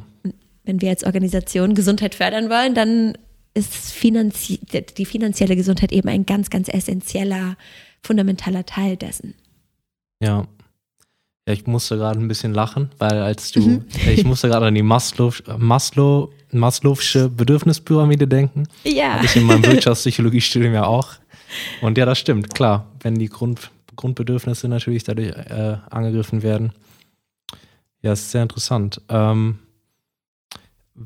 wenn 0.65 0.81
wir 0.81 0.91
als 0.91 1.05
Organisation 1.05 1.75
Gesundheit 1.75 2.15
fördern 2.15 2.51
wollen, 2.51 2.75
dann 2.75 3.17
ist 3.55 3.75
finanzie 3.93 4.61
die 4.97 5.05
finanzielle 5.05 5.57
Gesundheit 5.57 5.93
eben 5.93 6.09
ein 6.09 6.25
ganz, 6.25 6.51
ganz 6.51 6.69
essentieller, 6.69 7.57
fundamentaler 8.03 8.65
Teil 8.65 8.97
dessen. 8.97 9.35
Ja. 10.21 10.47
Ja, 11.47 11.55
ich 11.55 11.67
musste 11.67 11.97
gerade 11.97 12.21
ein 12.21 12.29
bisschen 12.29 12.55
lachen, 12.55 12.91
weil 12.99 13.21
als 13.21 13.51
du, 13.51 13.61
mhm. 13.61 13.85
ich 14.09 14.25
musste 14.25 14.49
gerade 14.49 14.67
an 14.67 14.75
die 14.75 14.83
Maslow, 14.83 15.33
Maslow, 15.59 16.33
Maslow'sche 16.53 17.29
Bedürfnispyramide 17.29 18.29
denken. 18.29 18.69
Ja. 18.85 19.15
Habe 19.15 19.25
ich 19.25 19.37
in 19.37 19.45
meinem 19.45 19.65
Wirtschaftspsychologiestudium 19.67 20.73
ja 20.73 20.85
auch. 20.85 21.15
Und 21.81 21.99
ja, 21.99 22.07
das 22.07 22.19
stimmt, 22.19 22.55
klar. 22.55 22.87
Wenn 23.01 23.17
die 23.17 23.29
Grund, 23.29 23.71
Grundbedürfnisse 23.97 24.69
natürlich 24.69 25.03
dadurch 25.03 25.31
äh, 25.31 25.79
angegriffen 25.91 26.43
werden. 26.43 26.73
Ja, 28.03 28.13
ist 28.13 28.31
sehr 28.31 28.43
interessant. 28.43 29.01
Ähm, 29.09 29.59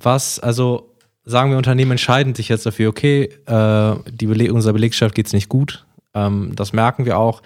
was, 0.03 0.39
also 0.39 0.95
sagen 1.25 1.51
wir, 1.51 1.57
Unternehmen 1.57 1.93
entscheiden 1.93 2.35
sich 2.35 2.49
jetzt 2.49 2.67
dafür, 2.67 2.89
okay, 2.89 3.31
äh, 3.47 3.95
die 4.11 4.27
Beleg 4.27 4.53
unserer 4.53 4.75
Belegschaft 4.75 5.15
geht 5.15 5.27
es 5.27 5.33
nicht 5.33 5.49
gut. 5.49 5.85
Ähm, 6.15 6.53
das 6.55 6.73
merken 6.73 7.05
wir 7.05 7.19
auch 7.19 7.43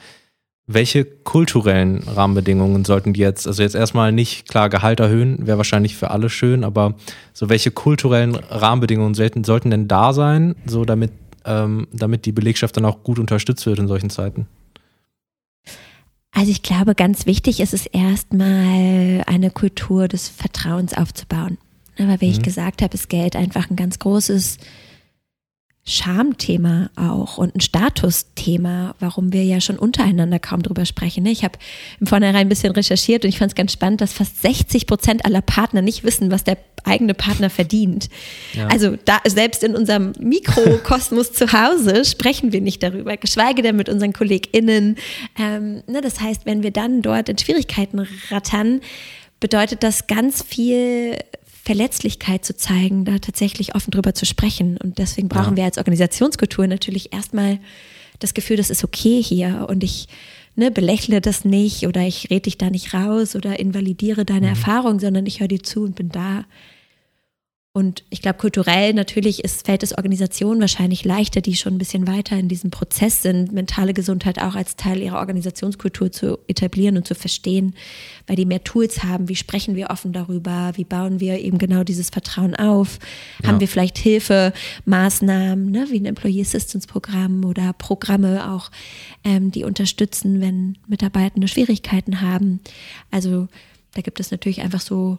welche 0.73 1.05
kulturellen 1.05 2.05
Rahmenbedingungen 2.05 2.85
sollten 2.85 3.13
die 3.13 3.21
jetzt, 3.21 3.47
also 3.47 3.63
jetzt 3.63 3.75
erstmal 3.75 4.13
nicht 4.13 4.49
klar 4.49 4.69
Gehalt 4.69 5.01
erhöhen, 5.01 5.47
wäre 5.47 5.57
wahrscheinlich 5.57 5.97
für 5.97 6.11
alle 6.11 6.31
schön, 6.31 6.63
aber 6.63 6.95
so 7.33 7.49
welche 7.49 7.71
kulturellen 7.71 8.37
Rahmenbedingungen 8.37 9.15
sollten, 9.15 9.43
sollten 9.43 9.71
denn 9.71 9.89
da 9.89 10.13
sein, 10.13 10.55
so 10.67 10.85
damit, 10.85 11.11
ähm, 11.45 11.89
damit 11.93 12.25
die 12.25 12.33
Belegschaft 12.33 12.77
dann 12.77 12.85
auch 12.85 13.03
gut 13.03 13.19
unterstützt 13.19 13.67
wird 13.67 13.81
in 13.81 13.89
solchen 13.89 14.11
Zeiten? 14.11 14.47
Also 16.33 16.53
ich 16.53 16.63
glaube, 16.63 16.95
ganz 16.95 17.27
wichtig 17.27 17.59
ist 17.59 17.75
es 17.75 17.87
erstmal 17.87 19.25
eine 19.27 19.51
Kultur 19.51 20.07
des 20.07 20.29
Vertrauens 20.29 20.95
aufzubauen. 20.95 21.59
Aber 22.01 22.21
wie 22.21 22.27
mhm. 22.27 22.33
ich 22.33 22.43
gesagt 22.43 22.83
habe, 22.83 22.95
ist 22.95 23.09
Geld 23.09 23.37
einfach 23.37 23.71
ein 23.71 23.77
ganz 23.77 23.99
großes 23.99 24.59
Schamthema 25.91 26.91
auch 26.95 27.39
und 27.39 27.57
ein 27.57 27.61
Statusthema, 27.61 28.95
warum 29.01 29.33
wir 29.33 29.45
ja 29.45 29.61
schon 29.61 29.79
untereinander 29.79 30.39
kaum 30.39 30.63
drüber 30.63 30.85
sprechen. 30.85 31.25
Ne? 31.25 31.31
Ich 31.31 31.43
habe 31.43 31.59
im 31.99 32.07
Vornherein 32.07 32.37
ein 32.37 32.49
bisschen 32.49 32.73
recherchiert 32.73 33.25
und 33.25 33.31
ich 33.31 33.39
fand 33.39 33.53
es 33.53 33.57
ganz 33.57 33.73
spannend, 33.73 34.01
dass 34.01 34.13
fast 34.13 34.41
60 34.43 34.87
Prozent 34.87 35.25
aller 35.25 35.41
Partner 35.41 35.81
nicht 35.81 36.05
wissen, 36.05 36.31
was 36.31 36.45
der 36.45 36.59
eigene 36.85 37.15
Partner 37.15 37.51
verdient. 37.51 38.09
Ja. 38.53 38.69
Also 38.69 38.97
da, 39.05 39.19
selbst 39.27 39.65
in 39.65 39.75
unserem 39.75 40.13
Mikrokosmos 40.21 41.33
zu 41.33 41.53
Hause 41.53 42.05
sprechen 42.05 42.53
wir 42.53 42.61
nicht 42.61 42.83
darüber, 42.83 43.17
geschweige 43.17 43.63
denn 43.63 43.77
mit 43.77 43.89
unseren 43.89 44.13
KollegInnen. 44.13 44.97
Ähm, 45.39 45.83
ne, 45.87 46.01
das 46.03 46.21
heißt, 46.21 46.47
wenn 46.47 46.63
wir 46.63 46.71
dann 46.71 47.03
dort 47.03 47.29
in 47.29 47.39
Schwierigkeiten 47.39 48.07
rattern, 48.31 48.81
bedeutet 49.41 49.83
das 49.83 50.07
ganz 50.07 50.43
viel 50.43 51.17
Verletzlichkeit 51.71 52.45
zu 52.45 52.57
zeigen, 52.57 53.05
da 53.05 53.21
tatsächlich 53.21 53.77
offen 53.77 53.93
drüber 53.93 54.13
zu 54.13 54.27
sprechen. 54.27 54.77
Und 54.77 54.99
deswegen 54.99 55.29
brauchen 55.29 55.53
ja. 55.53 55.59
wir 55.59 55.65
als 55.67 55.79
Organisationskultur 55.79 56.67
natürlich 56.67 57.13
erstmal 57.13 57.61
das 58.19 58.35
Gefühl, 58.35 58.57
das 58.57 58.71
ist 58.71 58.83
okay 58.83 59.23
hier 59.23 59.69
und 59.71 59.85
ich 59.85 60.09
ne, 60.57 60.73
belächle 60.73 61.21
das 61.21 61.45
nicht 61.45 61.87
oder 61.87 62.01
ich 62.01 62.29
rede 62.29 62.41
dich 62.41 62.59
da 62.59 62.71
nicht 62.71 62.93
raus 62.93 63.37
oder 63.37 63.61
invalidiere 63.61 64.25
deine 64.25 64.47
mhm. 64.47 64.55
Erfahrung, 64.55 64.99
sondern 64.99 65.27
ich 65.27 65.39
höre 65.39 65.47
dir 65.47 65.63
zu 65.63 65.85
und 65.85 65.95
bin 65.95 66.09
da. 66.09 66.45
Und 67.81 68.05
ich 68.11 68.21
glaube, 68.21 68.37
kulturell 68.37 68.93
natürlich 68.93 69.43
ist, 69.43 69.65
fällt 69.65 69.83
es 69.83 69.97
Organisationen 69.97 70.61
wahrscheinlich 70.61 71.03
leichter, 71.03 71.41
die 71.41 71.57
schon 71.57 71.77
ein 71.77 71.79
bisschen 71.79 72.07
weiter 72.07 72.37
in 72.37 72.47
diesem 72.47 72.71
Prozess 72.71 73.23
sind, 73.23 73.53
mentale 73.53 73.95
Gesundheit 73.95 74.39
auch 74.39 74.55
als 74.55 74.77
Teil 74.77 75.01
ihrer 75.01 75.19
Organisationskultur 75.19 76.13
zu 76.13 76.39
etablieren 76.47 76.99
und 76.99 77.09
zu 77.09 77.15
verstehen, 77.15 77.75
weil 78.27 78.37
die 78.37 78.45
mehr 78.45 78.63
Tools 78.65 79.03
haben. 79.03 79.31
Wie 79.31 79.35
sprechen 79.35 79.77
wir 79.77 79.89
offen 79.89 80.13
darüber? 80.13 80.73
Wie 80.75 80.85
bauen 80.85 81.21
wir 81.21 81.39
eben 81.39 81.57
genau 81.57 81.83
dieses 81.83 82.11
Vertrauen 82.11 82.55
auf? 82.55 82.99
Ja. 83.43 83.49
Haben 83.49 83.61
wir 83.61 83.69
vielleicht 83.69 83.97
Hilfemaßnahmen, 83.97 85.71
ne, 85.71 85.87
wie 85.91 86.01
ein 86.01 86.05
Employee 86.05 86.43
Assistance 86.43 86.87
Programm 86.87 87.47
oder 87.47 87.73
Programme 87.73 88.53
auch, 88.53 88.71
ähm, 89.25 89.53
die 89.53 89.65
unterstützen, 89.65 90.43
wenn 90.43 90.77
Mitarbeitende 90.87 91.49
Schwierigkeiten 91.49 92.21
haben? 92.21 92.61
Also 93.11 93.49
da 93.95 94.03
gibt 94.03 94.21
es 94.21 94.31
natürlich 94.31 94.61
einfach 94.61 94.83
so 94.83 95.19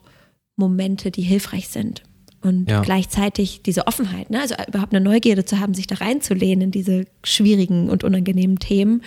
Momente, 0.58 1.10
die 1.10 1.24
hilfreich 1.24 1.68
sind 1.68 2.03
und 2.42 2.70
ja. 2.70 2.82
gleichzeitig 2.82 3.62
diese 3.64 3.88
Offenheit, 3.88 4.30
ne? 4.30 4.42
also 4.42 4.56
überhaupt 4.68 4.94
eine 4.94 5.04
Neugierde 5.04 5.46
zu 5.46 5.60
haben, 5.60 5.74
sich 5.74 5.88
da 5.88 5.96
reinzulehnen 5.96 6.66
in 6.66 6.72
diese 6.72 7.06
schwierigen 7.24 7.90
und 7.90 8.04
unangenehmen 8.04 8.60
Themen. 8.60 9.04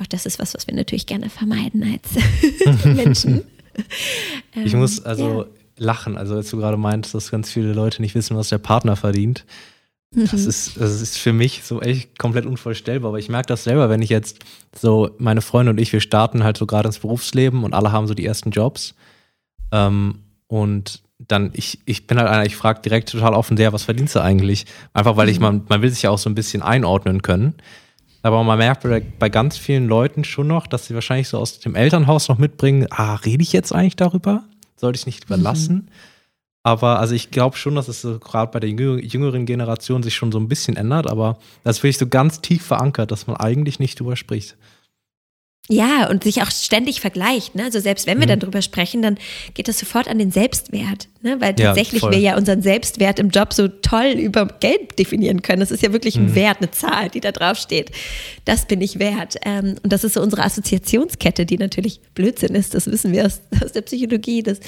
Auch 0.00 0.06
das 0.06 0.26
ist 0.26 0.38
was, 0.38 0.54
was 0.54 0.66
wir 0.66 0.74
natürlich 0.74 1.06
gerne 1.06 1.30
vermeiden 1.30 1.82
als 1.82 2.84
Menschen. 2.84 3.42
ich 4.64 4.74
muss 4.74 4.98
ähm, 4.98 5.06
also 5.06 5.42
ja. 5.42 5.48
lachen, 5.78 6.16
also 6.16 6.34
als 6.34 6.50
du 6.50 6.58
gerade 6.58 6.76
meintest, 6.76 7.14
dass 7.14 7.30
ganz 7.30 7.50
viele 7.50 7.72
Leute 7.72 8.02
nicht 8.02 8.14
wissen, 8.14 8.36
was 8.36 8.48
der 8.48 8.58
Partner 8.58 8.96
verdient. 8.96 9.44
Das 10.12 10.32
mhm. 10.32 10.48
ist, 10.48 10.80
das 10.80 11.00
ist 11.02 11.18
für 11.18 11.32
mich 11.32 11.62
so 11.64 11.80
echt 11.82 12.18
komplett 12.18 12.46
unvorstellbar. 12.46 13.08
Aber 13.08 13.18
ich 13.18 13.28
merke 13.28 13.48
das 13.48 13.64
selber, 13.64 13.90
wenn 13.90 14.02
ich 14.02 14.08
jetzt 14.08 14.38
so, 14.74 15.10
meine 15.18 15.42
Freunde 15.42 15.70
und 15.70 15.78
ich, 15.78 15.92
wir 15.92 16.00
starten 16.00 16.44
halt 16.44 16.56
so 16.56 16.66
gerade 16.66 16.88
ins 16.88 17.00
Berufsleben 17.00 17.64
und 17.64 17.74
alle 17.74 17.92
haben 17.92 18.06
so 18.06 18.14
die 18.14 18.24
ersten 18.24 18.50
Jobs. 18.50 18.94
Ähm, 19.72 20.20
und 20.46 21.02
dann, 21.18 21.50
ich, 21.54 21.80
ich 21.86 22.06
bin 22.06 22.18
halt 22.18 22.28
einer, 22.28 22.44
ich 22.44 22.56
frage 22.56 22.82
direkt 22.82 23.10
total 23.10 23.34
offen, 23.34 23.56
der, 23.56 23.72
was 23.72 23.84
verdienst 23.84 24.14
du 24.14 24.20
eigentlich? 24.20 24.66
Einfach 24.92 25.16
weil 25.16 25.28
ich, 25.28 25.38
mhm. 25.38 25.42
man, 25.42 25.62
man 25.68 25.82
will 25.82 25.90
sich 25.90 26.02
ja 26.02 26.10
auch 26.10 26.18
so 26.18 26.28
ein 26.28 26.34
bisschen 26.34 26.62
einordnen 26.62 27.22
können. 27.22 27.54
Aber 28.22 28.42
man 28.42 28.58
merkt 28.58 28.82
bei, 28.82 29.00
bei 29.00 29.28
ganz 29.28 29.56
vielen 29.56 29.86
Leuten 29.86 30.24
schon 30.24 30.48
noch, 30.48 30.66
dass 30.66 30.86
sie 30.86 30.94
wahrscheinlich 30.94 31.28
so 31.28 31.38
aus 31.38 31.60
dem 31.60 31.74
Elternhaus 31.74 32.28
noch 32.28 32.38
mitbringen, 32.38 32.86
ah, 32.90 33.14
rede 33.14 33.42
ich 33.42 33.52
jetzt 33.52 33.72
eigentlich 33.72 33.96
darüber? 33.96 34.44
Sollte 34.76 34.98
ich 34.98 35.06
nicht 35.06 35.24
überlassen? 35.24 35.74
Mhm. 35.74 35.88
Aber 36.64 36.98
also 36.98 37.14
ich 37.14 37.30
glaube 37.30 37.56
schon, 37.56 37.76
dass 37.76 37.86
es 37.86 38.02
so 38.02 38.18
gerade 38.18 38.50
bei 38.50 38.58
der 38.58 38.70
jüngeren 38.70 39.46
Generation 39.46 40.02
sich 40.02 40.16
schon 40.16 40.32
so 40.32 40.40
ein 40.40 40.48
bisschen 40.48 40.76
ändert, 40.76 41.08
aber 41.08 41.38
das 41.62 41.76
ist 41.76 41.82
wirklich 41.84 41.98
so 41.98 42.08
ganz 42.08 42.40
tief 42.40 42.66
verankert, 42.66 43.12
dass 43.12 43.28
man 43.28 43.36
eigentlich 43.36 43.78
nicht 43.78 44.00
drüber 44.00 44.16
spricht. 44.16 44.56
Ja, 45.68 46.08
und 46.08 46.22
sich 46.22 46.42
auch 46.42 46.50
ständig 46.50 47.00
vergleicht. 47.00 47.56
Ne? 47.56 47.64
Also 47.64 47.80
selbst 47.80 48.06
wenn 48.06 48.18
wir 48.18 48.26
mhm. 48.26 48.30
dann 48.30 48.40
drüber 48.40 48.62
sprechen, 48.62 49.02
dann 49.02 49.18
geht 49.54 49.66
das 49.66 49.78
sofort 49.78 50.06
an 50.06 50.18
den 50.18 50.30
Selbstwert. 50.30 51.08
Ne? 51.22 51.40
Weil 51.40 51.54
tatsächlich 51.54 52.02
ja, 52.02 52.10
wir 52.12 52.18
ja 52.18 52.36
unseren 52.36 52.62
Selbstwert 52.62 53.18
im 53.18 53.30
Job 53.30 53.52
so 53.52 53.66
toll 53.66 54.12
über 54.12 54.46
Geld 54.46 54.96
definieren 54.96 55.42
können. 55.42 55.58
Das 55.58 55.72
ist 55.72 55.82
ja 55.82 55.92
wirklich 55.92 56.14
ein 56.16 56.26
mhm. 56.26 56.34
Wert, 56.36 56.58
eine 56.58 56.70
Zahl, 56.70 57.08
die 57.08 57.18
da 57.18 57.32
drauf 57.32 57.58
steht. 57.58 57.90
Das 58.44 58.66
bin 58.66 58.80
ich 58.80 59.00
wert. 59.00 59.34
Ähm, 59.44 59.74
und 59.82 59.92
das 59.92 60.04
ist 60.04 60.14
so 60.14 60.22
unsere 60.22 60.44
Assoziationskette, 60.44 61.46
die 61.46 61.58
natürlich 61.58 62.00
Blödsinn 62.14 62.54
ist. 62.54 62.74
Das 62.74 62.86
wissen 62.86 63.12
wir 63.12 63.26
aus, 63.26 63.40
aus 63.64 63.72
der 63.72 63.82
Psychologie, 63.82 64.44
dass 64.44 64.60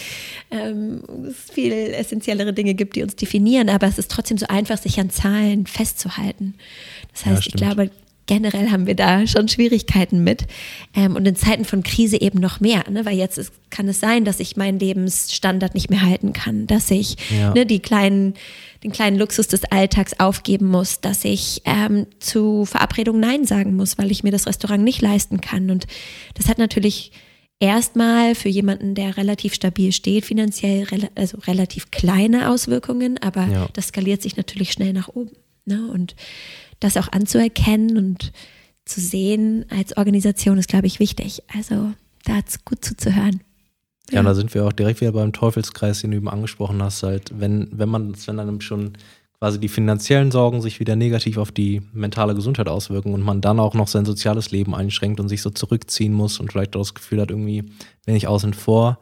ähm, 0.51 1.03
es 1.29 1.55
viel 1.55 1.73
essentiellere 1.73 2.53
Dinge 2.53 2.75
gibt, 2.75 2.97
die 2.97 3.05
uns 3.05 3.15
definieren. 3.15 3.69
Aber 3.69 3.87
es 3.87 3.99
ist 3.99 4.11
trotzdem 4.11 4.37
so 4.37 4.47
einfach, 4.49 4.79
sich 4.79 4.99
an 4.99 5.11
Zahlen 5.11 5.67
festzuhalten. 5.67 6.55
Das 7.13 7.25
heißt, 7.25 7.45
ja, 7.45 7.51
ich 7.51 7.55
glaube, 7.55 7.91
generell 8.29 8.71
haben 8.71 8.87
wir 8.87 8.95
da 8.95 9.27
schon 9.27 9.49
Schwierigkeiten 9.49 10.23
mit. 10.23 10.47
Ähm, 10.95 11.17
und 11.17 11.27
in 11.27 11.35
Zeiten 11.35 11.65
von 11.65 11.83
Krise 11.83 12.21
eben 12.21 12.39
noch 12.39 12.61
mehr, 12.61 12.89
ne? 12.89 13.05
weil 13.05 13.17
jetzt 13.17 13.39
ist, 13.39 13.53
kann 13.71 13.89
es 13.89 13.99
sein, 13.99 14.25
dass 14.25 14.39
ich 14.39 14.57
meinen 14.57 14.79
Lebensstandard 14.79 15.75
nicht 15.75 15.91
mehr 15.91 16.03
halten 16.03 16.33
kann, 16.33 16.69
dass 16.69 16.93
ich 16.93 17.17
ja. 17.37 17.53
ne, 17.53 17.67
die 17.67 17.81
kleinen, 17.81 18.35
den 18.85 18.93
kleinen 18.93 19.19
Luxus 19.19 19.49
des 19.49 19.65
Alltags 19.65 20.21
aufgeben 20.21 20.67
muss, 20.67 21.01
dass 21.01 21.25
ich 21.25 21.63
ähm, 21.65 22.07
zu 22.21 22.65
Verabredungen 22.65 23.21
Nein 23.21 23.45
sagen 23.45 23.75
muss, 23.75 23.99
weil 23.99 24.13
ich 24.13 24.23
mir 24.23 24.31
das 24.31 24.47
Restaurant 24.47 24.85
nicht 24.85 25.03
leisten 25.03 25.41
kann. 25.41 25.71
Und 25.71 25.87
das 26.35 26.49
hat 26.49 26.59
natürlich 26.59 27.11
erstmal 27.61 28.35
für 28.35 28.49
jemanden, 28.49 28.95
der 28.95 29.17
relativ 29.17 29.55
stabil 29.55 29.91
steht, 29.93 30.27
finanziell 30.27 30.87
also 31.15 31.39
relativ 31.39 31.91
kleine 31.91 32.51
Auswirkungen, 32.51 33.19
aber 33.19 33.47
ja. 33.47 33.69
das 33.73 33.89
skaliert 33.89 34.23
sich 34.23 34.37
natürlich 34.37 34.71
schnell 34.71 34.93
nach 34.93 35.09
oben. 35.09 35.33
Ne? 35.65 35.91
Und 35.93 36.15
das 36.81 36.97
auch 36.97 37.11
anzuerkennen 37.13 37.97
und 37.97 38.33
zu 38.85 39.01
sehen 39.01 39.67
als 39.69 39.97
Organisation 39.97 40.59
ist, 40.59 40.69
glaube 40.69 40.87
ich, 40.87 40.99
wichtig. 40.99 41.43
Also 41.55 41.93
da 42.25 42.41
gut 42.65 42.85
zuzuhören. 42.85 43.41
Ja, 44.11 44.15
ja, 44.15 44.21
und 44.21 44.27
da 44.27 44.35
sind 44.35 44.55
wir 44.55 44.65
auch 44.65 44.73
direkt 44.73 45.01
wieder 45.01 45.13
beim 45.13 45.33
Teufelskreis, 45.33 46.01
den 46.01 46.13
du 46.13 46.17
eben 46.17 46.29
angesprochen 46.29 46.83
hast. 46.83 47.03
Halt, 47.03 47.33
wenn, 47.39 47.69
wenn 47.73 47.89
man, 47.89 48.15
wenn 48.27 48.37
dann 48.39 48.61
schon 48.61 48.95
quasi 49.39 49.61
die 49.61 49.69
finanziellen 49.69 50.31
Sorgen 50.31 50.63
sich 50.63 50.81
wieder 50.81 50.97
negativ 50.97 51.37
auf 51.37 51.53
die 51.53 51.83
mentale 51.93 52.35
Gesundheit 52.35 52.69
auswirken 52.69 53.15
und 53.15 53.23
man 53.23 53.41
dann 53.41 53.61
auch 53.61 53.75
noch 53.75 53.87
sein 53.87 54.05
soziales 54.05 54.51
Leben 54.51 54.75
einschränkt 54.75 55.21
und 55.21 55.29
sich 55.29 55.43
so 55.43 55.51
zurückziehen 55.51 56.13
muss 56.13 56.41
und 56.41 56.51
vielleicht 56.51 56.75
auch 56.75 56.81
das 56.81 56.95
Gefühl 56.95 57.21
hat, 57.21 57.31
irgendwie 57.31 57.63
bin 58.05 58.17
ich 58.17 58.27
außen 58.27 58.55
vor, 58.55 58.99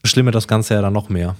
beschlimmert 0.00 0.34
das 0.34 0.48
Ganze 0.48 0.74
ja 0.74 0.82
dann 0.82 0.94
noch 0.94 1.10
mehr. 1.10 1.36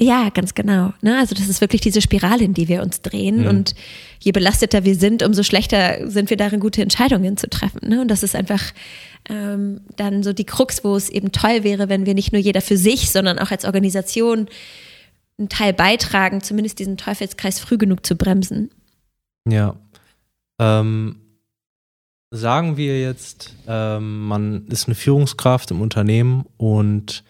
Ja, 0.00 0.30
ganz 0.30 0.54
genau. 0.54 0.94
Ne? 1.02 1.18
Also 1.18 1.34
das 1.34 1.48
ist 1.48 1.60
wirklich 1.60 1.82
diese 1.82 2.00
Spirale, 2.00 2.42
in 2.42 2.54
die 2.54 2.68
wir 2.68 2.82
uns 2.82 3.02
drehen. 3.02 3.42
Mhm. 3.42 3.46
Und 3.48 3.74
je 4.18 4.32
belasteter 4.32 4.84
wir 4.84 4.94
sind, 4.94 5.22
umso 5.22 5.42
schlechter 5.42 6.10
sind 6.10 6.30
wir 6.30 6.38
darin, 6.38 6.58
gute 6.58 6.80
Entscheidungen 6.80 7.36
zu 7.36 7.50
treffen. 7.50 7.86
Ne? 7.86 8.00
Und 8.00 8.08
das 8.08 8.22
ist 8.22 8.34
einfach 8.34 8.62
ähm, 9.28 9.82
dann 9.96 10.22
so 10.22 10.32
die 10.32 10.46
Krux, 10.46 10.84
wo 10.84 10.96
es 10.96 11.10
eben 11.10 11.32
toll 11.32 11.64
wäre, 11.64 11.90
wenn 11.90 12.06
wir 12.06 12.14
nicht 12.14 12.32
nur 12.32 12.40
jeder 12.40 12.62
für 12.62 12.78
sich, 12.78 13.10
sondern 13.10 13.38
auch 13.38 13.50
als 13.50 13.66
Organisation 13.66 14.48
einen 15.38 15.50
Teil 15.50 15.74
beitragen, 15.74 16.42
zumindest 16.42 16.78
diesen 16.78 16.96
Teufelskreis 16.96 17.60
früh 17.60 17.76
genug 17.76 18.06
zu 18.06 18.16
bremsen. 18.16 18.70
Ja. 19.46 19.76
Ähm, 20.58 21.16
sagen 22.30 22.78
wir 22.78 22.98
jetzt, 22.98 23.54
ähm, 23.66 24.26
man 24.26 24.66
ist 24.68 24.86
eine 24.86 24.94
Führungskraft 24.94 25.70
im 25.72 25.82
Unternehmen 25.82 26.46
und 26.56 27.22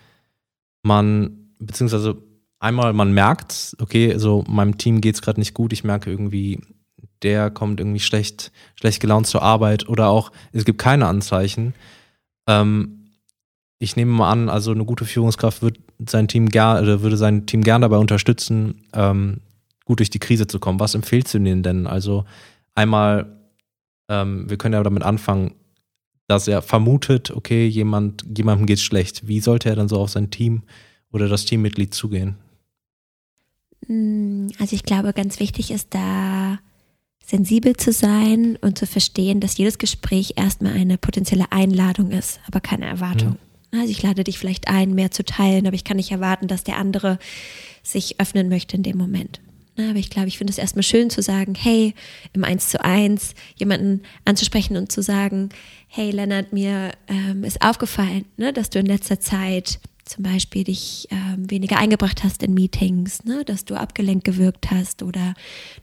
man, 0.82 1.50
beziehungsweise 1.58 2.29
einmal, 2.60 2.92
man 2.92 3.12
merkt, 3.12 3.76
okay, 3.80 4.16
so 4.18 4.44
meinem 4.46 4.78
Team 4.78 5.00
geht 5.00 5.16
es 5.16 5.22
gerade 5.22 5.40
nicht 5.40 5.54
gut, 5.54 5.72
ich 5.72 5.82
merke 5.82 6.10
irgendwie, 6.10 6.60
der 7.22 7.50
kommt 7.50 7.80
irgendwie 7.80 8.00
schlecht, 8.00 8.52
schlecht 8.76 9.00
gelaunt 9.00 9.26
zur 9.26 9.42
Arbeit 9.42 9.88
oder 9.88 10.08
auch, 10.08 10.30
es 10.52 10.64
gibt 10.64 10.78
keine 10.78 11.06
Anzeichen. 11.06 11.74
Ähm, 12.46 13.08
ich 13.78 13.96
nehme 13.96 14.12
mal 14.12 14.30
an, 14.30 14.48
also 14.48 14.70
eine 14.72 14.84
gute 14.84 15.06
Führungskraft 15.06 15.62
wird 15.62 15.78
sein 16.06 16.28
Team 16.28 16.48
gern, 16.48 16.82
oder 16.82 17.02
würde 17.02 17.16
sein 17.16 17.46
Team 17.46 17.62
gern 17.62 17.82
dabei 17.82 17.96
unterstützen, 17.96 18.86
ähm, 18.92 19.40
gut 19.86 19.98
durch 19.98 20.10
die 20.10 20.18
Krise 20.18 20.46
zu 20.46 20.60
kommen. 20.60 20.80
Was 20.80 20.94
empfehlst 20.94 21.34
du 21.34 21.38
denen 21.38 21.62
denn? 21.62 21.86
Also 21.86 22.24
einmal, 22.74 23.38
ähm, 24.08 24.48
wir 24.48 24.58
können 24.58 24.74
ja 24.74 24.82
damit 24.82 25.02
anfangen, 25.02 25.54
dass 26.26 26.46
er 26.46 26.62
vermutet, 26.62 27.30
okay, 27.30 27.66
jemand, 27.66 28.24
jemandem 28.36 28.66
geht's 28.66 28.82
schlecht. 28.82 29.26
Wie 29.26 29.40
sollte 29.40 29.70
er 29.70 29.76
dann 29.76 29.88
so 29.88 29.98
auf 29.98 30.10
sein 30.10 30.30
Team 30.30 30.62
oder 31.10 31.28
das 31.28 31.44
Teammitglied 31.44 31.92
zugehen? 31.92 32.36
Hm, 33.86 34.50
also 34.58 34.74
ich 34.74 34.82
glaube, 34.82 35.12
ganz 35.12 35.40
wichtig 35.40 35.70
ist 35.70 35.88
da 35.90 36.58
sensibel 37.24 37.76
zu 37.76 37.92
sein 37.92 38.58
und 38.60 38.78
zu 38.78 38.86
verstehen, 38.86 39.40
dass 39.40 39.56
jedes 39.56 39.78
Gespräch 39.78 40.34
erstmal 40.36 40.72
eine 40.72 40.98
potenzielle 40.98 41.52
Einladung 41.52 42.10
ist, 42.10 42.40
aber 42.46 42.60
keine 42.60 42.86
Erwartung. 42.86 43.38
Mhm. 43.72 43.80
Also 43.80 43.90
ich 43.90 44.02
lade 44.02 44.24
dich 44.24 44.38
vielleicht 44.38 44.66
ein, 44.68 44.94
mehr 44.94 45.12
zu 45.12 45.24
teilen, 45.24 45.66
aber 45.66 45.76
ich 45.76 45.84
kann 45.84 45.96
nicht 45.96 46.10
erwarten, 46.10 46.48
dass 46.48 46.64
der 46.64 46.76
andere 46.76 47.18
sich 47.84 48.18
öffnen 48.18 48.48
möchte 48.48 48.76
in 48.76 48.82
dem 48.82 48.98
Moment. 48.98 49.40
Aber 49.76 49.98
ich 49.98 50.10
glaube, 50.10 50.28
ich 50.28 50.38
finde 50.38 50.50
es 50.50 50.58
erstmal 50.58 50.82
schön 50.82 51.08
zu 51.08 51.22
sagen, 51.22 51.54
hey, 51.54 51.94
im 52.32 52.44
Eins 52.44 52.68
zu 52.68 52.84
eins 52.84 53.34
jemanden 53.56 54.02
anzusprechen 54.24 54.76
und 54.76 54.92
zu 54.92 55.02
sagen, 55.02 55.50
hey 55.86 56.10
Lennart, 56.10 56.52
mir 56.52 56.92
ähm, 57.08 57.44
ist 57.44 57.62
aufgefallen, 57.62 58.26
ne, 58.36 58.52
dass 58.52 58.70
du 58.70 58.78
in 58.78 58.86
letzter 58.86 59.20
Zeit 59.20 59.80
zum 60.10 60.24
Beispiel 60.24 60.64
dich 60.64 61.06
ähm, 61.10 61.48
weniger 61.48 61.78
eingebracht 61.78 62.24
hast 62.24 62.42
in 62.42 62.52
Meetings, 62.52 63.24
ne? 63.24 63.44
dass 63.44 63.64
du 63.64 63.76
abgelenkt 63.76 64.24
gewirkt 64.24 64.70
hast 64.72 65.04
oder 65.04 65.34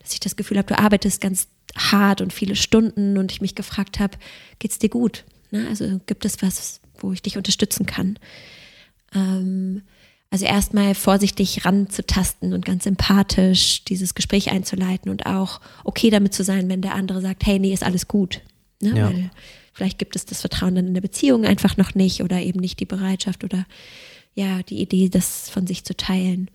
dass 0.02 0.14
ich 0.14 0.20
das 0.20 0.36
Gefühl 0.36 0.58
habe, 0.58 0.68
du 0.68 0.78
arbeitest 0.78 1.22
ganz 1.22 1.48
hart 1.78 2.20
und 2.20 2.34
viele 2.34 2.58
Stunden 2.58 3.18
und 3.18 3.32
ich 3.32 3.40
mich 3.40 3.56
gefragt 3.56 4.00
habe, 4.00 4.18
geht's 4.60 4.80
dir 4.80 4.90
gut? 4.90 5.24
Ne? 5.52 5.66
Also 5.70 6.02
gibt 6.08 6.26
es 6.26 6.42
was, 6.42 6.82
wo 7.00 7.14
ich 7.14 7.22
dich 7.22 7.38
unterstützen 7.38 7.86
kann? 7.86 8.20
Ähm, 9.16 9.84
also 10.30 10.46
erstmal 10.46 10.94
vorsichtig 10.94 11.64
ranzutasten 11.64 12.52
und 12.52 12.66
ganz 12.66 12.86
empathisch 12.86 13.86
dieses 13.86 14.14
Gespräch 14.14 14.52
einzuleiten 14.52 15.10
und 15.10 15.26
auch 15.26 15.62
okay 15.86 16.10
damit 16.10 16.34
zu 16.34 16.44
sein, 16.44 16.68
wenn 16.68 16.82
der 16.82 16.96
andere 16.96 17.22
sagt, 17.22 17.46
hey, 17.46 17.60
nee, 17.60 17.72
ist 17.72 17.84
alles 17.84 18.10
gut. 18.10 18.42
Ne? 18.82 18.98
Ja. 18.98 19.08
Weil 19.08 19.32
vielleicht 19.72 20.00
gibt 20.00 20.18
es 20.18 20.26
das 20.26 20.42
Vertrauen 20.42 20.76
dann 20.76 20.88
in 20.88 20.94
der 20.94 21.02
Beziehung 21.02 21.46
einfach 21.46 21.78
noch 21.78 21.96
nicht 21.96 22.24
oder 22.24 22.42
eben 22.42 22.60
nicht 22.60 22.82
die 22.82 22.86
Bereitschaft 22.86 23.46
oder 23.46 23.66
ja, 24.38 24.62
die 24.62 24.80
Idee, 24.80 25.10
das 25.10 25.50
von 25.50 25.66
sich 25.66 25.84
zu 25.84 25.98
teilen. 25.98 26.50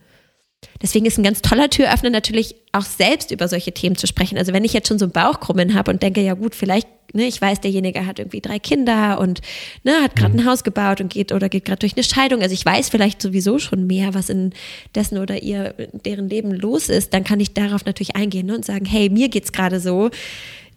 Deswegen 0.81 1.05
ist 1.05 1.19
ein 1.19 1.25
ganz 1.25 1.43
toller 1.43 1.69
Türöffner 1.69 2.11
natürlich 2.11 2.55
auch 2.71 2.85
selbst 2.85 3.33
über 3.33 3.49
solche 3.49 3.73
Themen 3.73 3.97
zu 3.97 4.07
sprechen. 4.07 4.39
Also 4.39 4.53
wenn 4.53 4.65
ich 4.65 4.73
jetzt 4.73 4.87
schon 4.87 5.01
so 5.01 5.07
ein 5.07 5.11
Bauchkrummeln 5.11 5.75
habe 5.75 5.91
und 5.91 6.01
denke, 6.01 6.21
ja 6.21 6.35
gut, 6.35 6.55
vielleicht, 6.55 6.87
ne, 7.12 7.25
ich 7.25 7.43
weiß, 7.43 7.61
derjenige 7.61 8.07
hat 8.07 8.21
irgendwie 8.21 8.41
drei 8.41 8.61
Kinder 8.61 9.19
und 9.19 9.41
ne, 9.83 9.93
hat 10.01 10.15
gerade 10.15 10.35
ein 10.37 10.45
mhm. 10.45 10.49
Haus 10.49 10.62
gebaut 10.62 11.01
und 11.01 11.12
geht 11.12 11.33
oder 11.33 11.49
geht 11.49 11.65
gerade 11.65 11.81
durch 11.81 11.95
eine 11.97 12.05
Scheidung. 12.05 12.43
Also 12.43 12.55
ich 12.55 12.65
weiß 12.65 12.89
vielleicht 12.89 13.21
sowieso 13.21 13.59
schon 13.59 13.89
mehr, 13.89 14.15
was 14.15 14.29
in 14.29 14.53
dessen 14.95 15.19
oder 15.19 15.43
ihr, 15.43 15.75
deren 16.05 16.29
Leben 16.29 16.53
los 16.53 16.89
ist, 16.89 17.12
dann 17.12 17.25
kann 17.25 17.41
ich 17.41 17.53
darauf 17.53 17.85
natürlich 17.85 18.15
eingehen 18.15 18.47
ne, 18.47 18.55
und 18.55 18.65
sagen, 18.65 18.85
hey, 18.85 19.11
mir 19.11 19.29
geht's 19.29 19.51
gerade 19.51 19.81
so. 19.81 20.11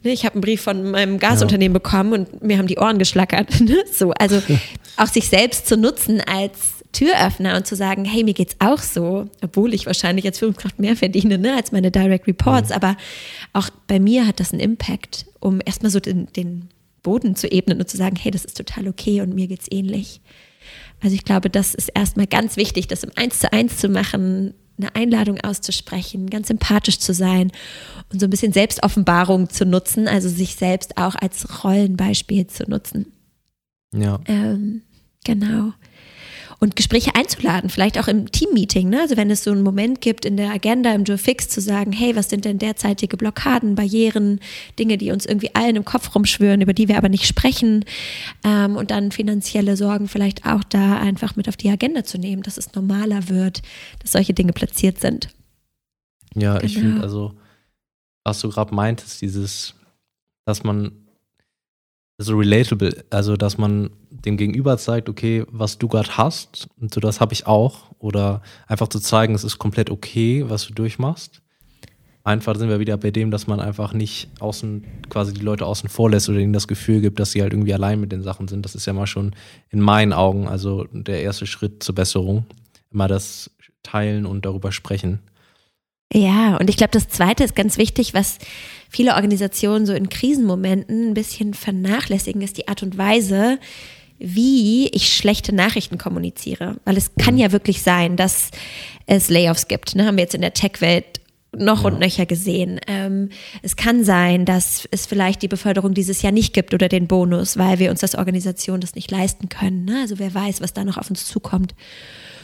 Ne, 0.03 0.11
ich 0.11 0.25
habe 0.25 0.33
einen 0.33 0.41
Brief 0.41 0.61
von 0.61 0.89
meinem 0.89 1.19
Gasunternehmen 1.19 1.75
ja. 1.75 1.79
bekommen 1.79 2.13
und 2.13 2.43
mir 2.43 2.57
haben 2.57 2.67
die 2.67 2.79
Ohren 2.79 2.97
geschlackert. 2.97 3.59
Ne? 3.61 3.77
So, 3.91 4.11
also 4.11 4.41
auch 4.97 5.07
sich 5.07 5.29
selbst 5.29 5.67
zu 5.67 5.77
nutzen 5.77 6.21
als 6.21 6.74
Türöffner 6.95 7.57
und 7.57 7.67
zu 7.67 7.75
sagen, 7.75 8.05
hey, 8.05 8.23
mir 8.23 8.33
geht's 8.33 8.55
auch 8.59 8.79
so, 8.79 9.29
obwohl 9.43 9.73
ich 9.73 9.85
wahrscheinlich 9.85 10.25
als 10.25 10.39
Führungskraft 10.39 10.79
mehr 10.79 10.95
verdiene 10.95 11.37
ne, 11.37 11.53
als 11.55 11.73
meine 11.73 11.91
Direct 11.91 12.25
Reports, 12.25 12.69
mhm. 12.69 12.75
aber 12.75 12.97
auch 13.51 13.69
bei 13.87 13.99
mir 13.99 14.25
hat 14.25 14.39
das 14.39 14.53
einen 14.53 14.61
Impact, 14.61 15.25
um 15.41 15.59
erstmal 15.65 15.91
so 15.91 15.99
den, 15.99 16.31
den 16.33 16.69
Boden 17.03 17.35
zu 17.35 17.51
ebnen 17.51 17.79
und 17.79 17.89
zu 17.89 17.97
sagen, 17.97 18.15
hey, 18.15 18.31
das 18.31 18.45
ist 18.45 18.55
total 18.55 18.87
okay 18.87 19.19
und 19.19 19.35
mir 19.35 19.47
geht's 19.47 19.67
ähnlich. 19.69 20.21
Also 21.03 21.15
ich 21.15 21.25
glaube, 21.25 21.49
das 21.49 21.75
ist 21.75 21.89
erstmal 21.89 22.27
ganz 22.27 22.55
wichtig, 22.55 22.87
das 22.87 23.03
im 23.03 23.11
Eins 23.15 23.39
zu 23.39 23.51
eins 23.51 23.77
zu 23.77 23.89
machen, 23.89 24.53
eine 24.77 24.95
Einladung 24.95 25.39
auszusprechen, 25.41 26.29
ganz 26.29 26.47
sympathisch 26.47 26.99
zu 26.99 27.13
sein 27.13 27.51
und 28.11 28.19
so 28.19 28.25
ein 28.25 28.29
bisschen 28.29 28.53
Selbstoffenbarung 28.53 29.49
zu 29.49 29.65
nutzen, 29.65 30.07
also 30.07 30.29
sich 30.29 30.55
selbst 30.55 30.97
auch 30.97 31.15
als 31.15 31.63
Rollenbeispiel 31.63 32.47
zu 32.47 32.63
nutzen. 32.69 33.11
Ja. 33.93 34.19
Ähm, 34.27 34.81
genau 35.25 35.73
und 36.59 36.75
Gespräche 36.75 37.15
einzuladen, 37.15 37.69
vielleicht 37.69 37.99
auch 37.99 38.07
im 38.07 38.31
Teammeeting. 38.31 38.89
Ne? 38.89 39.01
Also 39.01 39.17
wenn 39.17 39.29
es 39.29 39.43
so 39.43 39.51
einen 39.51 39.63
Moment 39.63 40.01
gibt 40.01 40.25
in 40.25 40.37
der 40.37 40.51
Agenda, 40.51 40.93
im 40.93 41.03
Joe 41.03 41.17
Fix 41.17 41.49
zu 41.49 41.61
sagen, 41.61 41.91
hey, 41.91 42.15
was 42.15 42.29
sind 42.29 42.45
denn 42.45 42.59
derzeitige 42.59 43.17
Blockaden, 43.17 43.75
Barrieren, 43.75 44.39
Dinge, 44.79 44.97
die 44.97 45.11
uns 45.11 45.25
irgendwie 45.25 45.53
allen 45.53 45.75
im 45.75 45.85
Kopf 45.85 46.15
rumschwören, 46.15 46.61
über 46.61 46.73
die 46.73 46.87
wir 46.87 46.97
aber 46.97 47.09
nicht 47.09 47.27
sprechen 47.27 47.85
ähm, 48.43 48.75
und 48.75 48.91
dann 48.91 49.11
finanzielle 49.11 49.77
Sorgen 49.77 50.07
vielleicht 50.07 50.45
auch 50.45 50.63
da 50.63 50.97
einfach 50.97 51.35
mit 51.35 51.49
auf 51.49 51.57
die 51.57 51.69
Agenda 51.69 52.03
zu 52.03 52.17
nehmen, 52.17 52.43
dass 52.43 52.57
es 52.57 52.73
normaler 52.73 53.29
wird, 53.29 53.61
dass 53.99 54.13
solche 54.13 54.33
Dinge 54.33 54.53
platziert 54.53 54.99
sind. 54.99 55.29
Ja, 56.35 56.53
genau. 56.53 56.65
ich 56.65 56.77
finde 56.77 57.01
also, 57.01 57.33
was 58.23 58.39
du 58.39 58.49
gerade 58.49 58.73
meintest, 58.73 59.21
dieses, 59.21 59.75
dass 60.45 60.63
man 60.63 60.91
so 62.17 62.37
relatable, 62.37 63.03
also 63.09 63.35
dass 63.35 63.57
man 63.57 63.89
dem 64.25 64.37
Gegenüber 64.37 64.77
zeigt, 64.77 65.09
okay, 65.09 65.45
was 65.49 65.77
du 65.77 65.87
gerade 65.87 66.17
hast 66.17 66.67
und 66.79 66.93
so 66.93 66.99
das 66.99 67.21
habe 67.21 67.33
ich 67.33 67.47
auch 67.47 67.91
oder 67.99 68.41
einfach 68.67 68.87
zu 68.87 68.99
zeigen, 68.99 69.35
es 69.35 69.43
ist 69.43 69.59
komplett 69.59 69.89
okay, 69.89 70.43
was 70.47 70.67
du 70.67 70.73
durchmachst. 70.73 71.41
Einfach 72.23 72.55
sind 72.55 72.69
wir 72.69 72.79
wieder 72.79 72.97
bei 72.97 73.11
dem, 73.11 73.29
dass 73.29 73.45
man 73.45 73.59
einfach 73.59 73.93
nicht 73.93 74.29
außen, 74.39 74.83
quasi 75.09 75.31
die 75.31 75.41
Leute 75.41 75.65
außen 75.67 75.89
vor 75.89 76.09
lässt 76.09 76.27
oder 76.27 76.39
ihnen 76.39 76.53
das 76.53 76.67
Gefühl 76.67 76.99
gibt, 76.99 77.19
dass 77.19 77.31
sie 77.31 77.43
halt 77.43 77.53
irgendwie 77.53 77.73
allein 77.73 77.99
mit 77.99 78.11
den 78.11 78.23
Sachen 78.23 78.47
sind. 78.47 78.65
Das 78.65 78.73
ist 78.73 78.87
ja 78.87 78.93
mal 78.93 79.05
schon 79.05 79.35
in 79.69 79.79
meinen 79.79 80.11
Augen, 80.11 80.47
also 80.47 80.85
der 80.91 81.21
erste 81.21 81.45
Schritt 81.45 81.83
zur 81.83 81.93
Besserung. 81.93 82.47
Immer 82.91 83.07
das 83.07 83.51
teilen 83.83 84.25
und 84.25 84.43
darüber 84.47 84.71
sprechen. 84.71 85.19
Ja, 86.11 86.57
und 86.57 86.69
ich 86.69 86.77
glaube, 86.77 86.91
das 86.91 87.09
Zweite 87.09 87.43
ist 87.43 87.55
ganz 87.55 87.77
wichtig, 87.77 88.13
was 88.15 88.39
viele 88.89 89.15
Organisationen 89.15 89.85
so 89.85 89.93
in 89.93 90.09
Krisenmomenten 90.09 91.09
ein 91.09 91.13
bisschen 91.13 91.53
vernachlässigen, 91.53 92.41
ist 92.41 92.57
die 92.57 92.67
Art 92.67 92.83
und 92.83 92.97
Weise, 92.97 93.59
wie 94.19 94.87
ich 94.87 95.13
schlechte 95.13 95.53
Nachrichten 95.53 95.97
kommuniziere. 95.97 96.77
Weil 96.85 96.97
es 96.97 97.11
kann 97.15 97.37
ja 97.37 97.51
wirklich 97.51 97.81
sein, 97.81 98.15
dass 98.15 98.51
es 99.05 99.29
Layoffs 99.29 99.67
gibt. 99.67 99.95
Ne? 99.95 100.05
Haben 100.05 100.17
wir 100.17 100.23
jetzt 100.23 100.35
in 100.35 100.41
der 100.41 100.53
Tech-Welt 100.53 101.21
noch 101.57 101.81
ja. 101.83 101.87
und 101.87 101.99
nöcher 101.99 102.25
gesehen. 102.25 102.79
Ähm, 102.87 103.29
es 103.61 103.75
kann 103.75 104.03
sein, 104.03 104.45
dass 104.45 104.87
es 104.91 105.05
vielleicht 105.05 105.41
die 105.41 105.47
Beförderung 105.47 105.93
dieses 105.93 106.21
Jahr 106.21 106.31
nicht 106.31 106.53
gibt 106.53 106.73
oder 106.73 106.89
den 106.89 107.07
Bonus, 107.07 107.57
weil 107.57 107.79
wir 107.79 107.91
uns 107.91 108.03
als 108.03 108.15
Organisation 108.15 108.81
das 108.81 108.95
nicht 108.95 109.11
leisten 109.11 109.49
können. 109.49 109.85
Ne? 109.85 109.99
Also 110.01 110.19
wer 110.19 110.33
weiß, 110.33 110.61
was 110.61 110.73
da 110.73 110.83
noch 110.83 110.97
auf 110.97 111.09
uns 111.09 111.25
zukommt. 111.25 111.75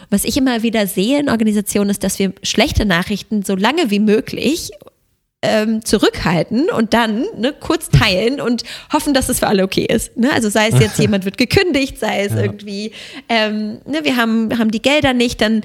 Was 0.10 0.26
ich 0.26 0.36
immer 0.36 0.62
wieder 0.62 0.88
sehe 0.88 1.20
in 1.20 1.30
Organisationen 1.30 1.90
ist, 1.90 2.04
dass 2.04 2.20
wir 2.20 2.34
schlechte 2.44 2.86
Nachrichten 2.86 3.44
so 3.44 3.56
lange 3.56 3.90
wie 3.92 4.00
möglich 4.00 4.72
ähm, 5.42 5.84
zurückhalten 5.84 6.70
und 6.70 6.94
dann 6.94 7.26
ne, 7.38 7.54
kurz 7.60 7.90
teilen 7.90 8.40
und 8.40 8.64
hoffen, 8.94 9.14
dass 9.14 9.30
es 9.30 9.40
für 9.40 9.48
alle 9.48 9.64
okay 9.64 9.86
ist. 9.86 10.16
Ne? 10.16 10.32
Also 10.32 10.50
sei 10.50 10.68
es 10.68 10.80
jetzt 10.80 11.00
jemand 11.00 11.26
wird 11.26 11.38
gekündigt, 11.38 11.98
sei 11.98 12.24
es 12.24 12.34
ja. 12.34 12.42
irgendwie, 12.42 12.92
ähm, 13.28 13.80
ne, 13.86 14.04
wir 14.04 14.18
haben, 14.18 14.58
haben 14.58 14.72
die 14.72 14.82
Gelder 14.82 15.14
nicht, 15.14 15.42
dann 15.42 15.64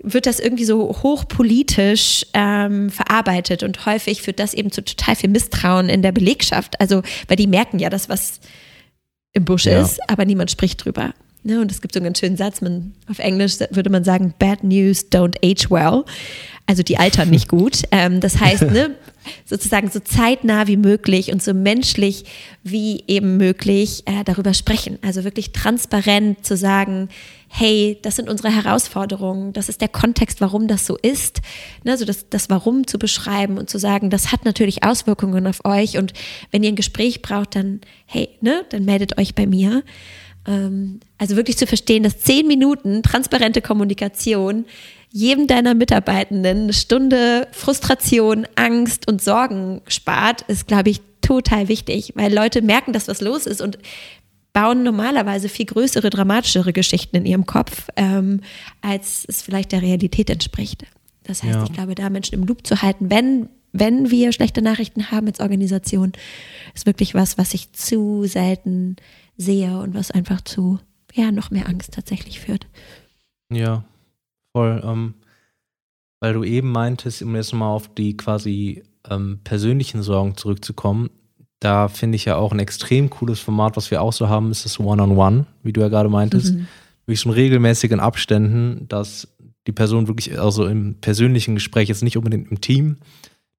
wird 0.00 0.26
das 0.26 0.38
irgendwie 0.38 0.64
so 0.64 0.96
hochpolitisch 1.02 2.24
ähm, 2.32 2.88
verarbeitet 2.88 3.62
und 3.62 3.84
häufig 3.84 4.22
führt 4.22 4.38
das 4.38 4.54
eben 4.54 4.70
zu 4.70 4.84
total 4.84 5.16
viel 5.16 5.30
Misstrauen 5.30 5.88
in 5.88 6.02
der 6.02 6.12
Belegschaft. 6.12 6.80
Also, 6.80 7.02
weil 7.26 7.36
die 7.36 7.48
merken 7.48 7.78
ja, 7.80 7.90
dass 7.90 8.08
was 8.08 8.40
im 9.32 9.44
Busch 9.44 9.66
ja. 9.66 9.80
ist, 9.80 9.98
aber 10.08 10.24
niemand 10.24 10.50
spricht 10.50 10.84
drüber. 10.84 11.12
Ne, 11.44 11.60
und 11.60 11.70
es 11.70 11.80
gibt 11.80 11.94
so 11.94 12.00
einen 12.00 12.04
ganz 12.06 12.18
schönen 12.18 12.36
Satz, 12.36 12.60
man, 12.60 12.94
auf 13.08 13.20
Englisch 13.20 13.58
würde 13.70 13.90
man 13.90 14.02
sagen, 14.02 14.34
bad 14.38 14.64
news 14.64 15.06
don't 15.10 15.36
age 15.44 15.70
well. 15.70 16.04
Also 16.66 16.82
die 16.82 16.98
altern 16.98 17.30
nicht 17.30 17.48
gut. 17.48 17.82
Ähm, 17.90 18.20
das 18.20 18.38
heißt, 18.38 18.70
ne, 18.70 18.94
sozusagen 19.46 19.90
so 19.90 19.98
zeitnah 20.00 20.66
wie 20.66 20.76
möglich 20.76 21.32
und 21.32 21.42
so 21.42 21.54
menschlich 21.54 22.24
wie 22.62 23.02
eben 23.06 23.38
möglich 23.38 24.02
äh, 24.06 24.24
darüber 24.24 24.52
sprechen. 24.52 24.98
Also 25.02 25.24
wirklich 25.24 25.52
transparent 25.52 26.44
zu 26.44 26.56
sagen, 26.56 27.08
hey, 27.48 27.98
das 28.02 28.16
sind 28.16 28.28
unsere 28.28 28.54
Herausforderungen, 28.54 29.54
das 29.54 29.68
ist 29.68 29.80
der 29.80 29.88
Kontext, 29.88 30.40
warum 30.40 30.68
das 30.68 30.86
so 30.86 30.96
ist. 30.96 31.40
Ne, 31.82 31.92
also 31.92 32.04
das, 32.04 32.28
das 32.28 32.50
Warum 32.50 32.86
zu 32.86 32.98
beschreiben 32.98 33.56
und 33.56 33.70
zu 33.70 33.78
sagen, 33.78 34.10
das 34.10 34.32
hat 34.32 34.44
natürlich 34.44 34.82
Auswirkungen 34.84 35.46
auf 35.46 35.64
euch 35.64 35.96
und 35.96 36.12
wenn 36.50 36.62
ihr 36.62 36.70
ein 36.70 36.76
Gespräch 36.76 37.22
braucht, 37.22 37.56
dann, 37.56 37.80
hey, 38.06 38.28
ne, 38.40 38.64
dann 38.68 38.84
meldet 38.84 39.18
euch 39.18 39.34
bei 39.34 39.46
mir. 39.46 39.82
Ähm, 40.48 41.00
also 41.18 41.36
wirklich 41.36 41.58
zu 41.58 41.66
verstehen, 41.66 42.02
dass 42.02 42.18
zehn 42.20 42.46
Minuten 42.46 43.02
transparente 43.02 43.60
Kommunikation 43.60 44.64
jedem 45.10 45.46
deiner 45.46 45.74
Mitarbeitenden 45.74 46.64
eine 46.64 46.72
Stunde 46.72 47.46
Frustration, 47.52 48.46
Angst 48.56 49.08
und 49.08 49.22
Sorgen 49.22 49.80
spart, 49.86 50.42
ist, 50.48 50.66
glaube 50.66 50.90
ich, 50.90 51.00
total 51.20 51.68
wichtig, 51.68 52.12
weil 52.14 52.34
Leute 52.34 52.62
merken, 52.62 52.92
dass 52.92 53.08
was 53.08 53.20
los 53.20 53.46
ist 53.46 53.60
und 53.60 53.78
bauen 54.52 54.82
normalerweise 54.82 55.48
viel 55.48 55.66
größere, 55.66 56.10
dramatischere 56.10 56.72
Geschichten 56.72 57.16
in 57.16 57.26
ihrem 57.26 57.46
Kopf, 57.46 57.88
ähm, 57.96 58.40
als 58.80 59.24
es 59.28 59.42
vielleicht 59.42 59.72
der 59.72 59.82
Realität 59.82 60.30
entspricht. 60.30 60.84
Das 61.24 61.42
heißt, 61.42 61.54
Ja. 61.54 61.64
ich 61.64 61.72
glaube, 61.72 61.94
da 61.94 62.08
Menschen 62.10 62.34
im 62.34 62.44
Loop 62.44 62.66
zu 62.66 62.80
halten, 62.82 63.10
wenn, 63.10 63.48
wenn 63.72 64.10
wir 64.10 64.32
schlechte 64.32 64.62
Nachrichten 64.62 65.10
haben 65.10 65.26
als 65.26 65.40
Organisation, 65.40 66.12
ist 66.74 66.86
wirklich 66.86 67.14
was, 67.14 67.36
was 67.36 67.52
ich 67.54 67.72
zu 67.72 68.24
selten 68.24 68.96
sehe 69.38 69.78
und 69.78 69.94
was 69.94 70.10
einfach 70.10 70.42
zu, 70.42 70.78
ja, 71.14 71.32
noch 71.32 71.50
mehr 71.50 71.68
Angst 71.68 71.94
tatsächlich 71.94 72.40
führt. 72.40 72.66
Ja, 73.50 73.84
voll. 74.54 74.82
Ähm, 74.84 75.14
weil 76.20 76.34
du 76.34 76.44
eben 76.44 76.70
meintest, 76.70 77.22
um 77.22 77.34
jetzt 77.36 77.54
mal 77.54 77.70
auf 77.70 77.94
die 77.94 78.16
quasi 78.16 78.82
ähm, 79.08 79.40
persönlichen 79.44 80.02
Sorgen 80.02 80.36
zurückzukommen, 80.36 81.10
da 81.60 81.88
finde 81.88 82.16
ich 82.16 82.24
ja 82.24 82.36
auch 82.36 82.52
ein 82.52 82.58
extrem 82.58 83.10
cooles 83.10 83.40
Format, 83.40 83.76
was 83.76 83.90
wir 83.90 84.02
auch 84.02 84.12
so 84.12 84.28
haben, 84.28 84.50
ist 84.50 84.64
das 84.64 84.78
One-on-One, 84.78 85.46
wie 85.62 85.72
du 85.72 85.80
ja 85.80 85.88
gerade 85.88 86.08
meintest. 86.08 86.54
Mhm. 86.54 86.68
Wirklich 87.06 87.20
schon 87.20 87.32
regelmäßigen 87.32 88.00
Abständen, 88.00 88.86
dass 88.88 89.28
die 89.66 89.72
Person 89.72 90.08
wirklich, 90.08 90.38
also 90.38 90.66
im 90.66 90.96
persönlichen 91.00 91.54
Gespräch, 91.54 91.88
jetzt 91.88 92.02
nicht 92.02 92.16
unbedingt 92.16 92.50
im 92.50 92.60
Team, 92.60 92.98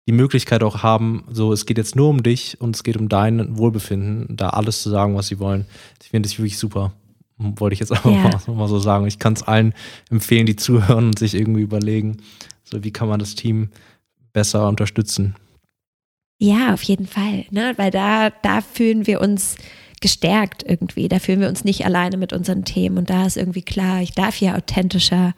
die 0.08 0.12
Möglichkeit 0.14 0.64
auch 0.64 0.82
haben, 0.82 1.26
so 1.32 1.54
es 1.54 1.66
geht 1.66 1.78
jetzt 1.78 1.96
nur 1.96 2.10
um 2.10 2.24
dich 2.24 2.60
und 2.60 2.76
es 2.76 2.84
geht 2.84 2.98
um 2.98 3.10
dein 3.10 3.58
Wohlbefinden, 3.58 4.36
da 4.36 4.50
alles 4.50 4.82
zu 4.82 4.90
sagen, 4.90 5.16
was 5.16 5.28
sie 5.28 5.40
wollen. 5.40 5.66
Ich 6.02 6.10
finde 6.10 6.28
das 6.28 6.38
wirklich 6.38 6.58
super. 6.58 6.94
Wollte 7.38 7.74
ich 7.74 7.80
jetzt 7.80 7.92
einfach 7.92 8.12
Ja. 8.12 8.40
mal, 8.48 8.56
mal 8.56 8.68
so 8.68 8.80
sagen. 8.80 9.06
Ich 9.08 9.20
kann 9.20 9.34
es 9.34 9.44
allen 9.44 9.74
empfehlen, 10.10 10.46
die 10.46 10.56
zuhören 10.56 11.06
und 11.08 11.20
sich 11.20 11.36
irgendwie 11.36 11.62
überlegen, 11.62 12.18
so 12.64 12.84
wie 12.84 12.92
kann 12.92 13.08
man 13.08 13.20
das 13.20 13.36
Team 13.36 13.70
besser 14.34 14.68
unterstützen. 14.68 15.36
Ja, 16.40 16.74
auf 16.74 16.84
jeden 16.84 17.06
Fall, 17.08 17.46
ne? 17.52 17.74
weil 17.78 17.92
da, 17.92 18.30
da 18.30 18.62
fühlen 18.62 19.08
wir 19.08 19.22
uns 19.22 19.58
gestärkt 20.02 20.64
irgendwie. 20.66 21.08
Da 21.10 21.20
fühlen 21.20 21.42
wir 21.42 21.50
uns 21.50 21.66
nicht 21.66 21.86
alleine 21.86 22.18
mit 22.18 22.32
unseren 22.34 22.64
Themen. 22.64 22.98
Und 22.98 23.10
da 23.10 23.26
ist 23.26 23.38
irgendwie 23.38 23.62
klar, 23.62 24.02
ich 24.02 24.12
darf 24.14 24.36
hier 24.36 24.56
authentischer 24.56 25.34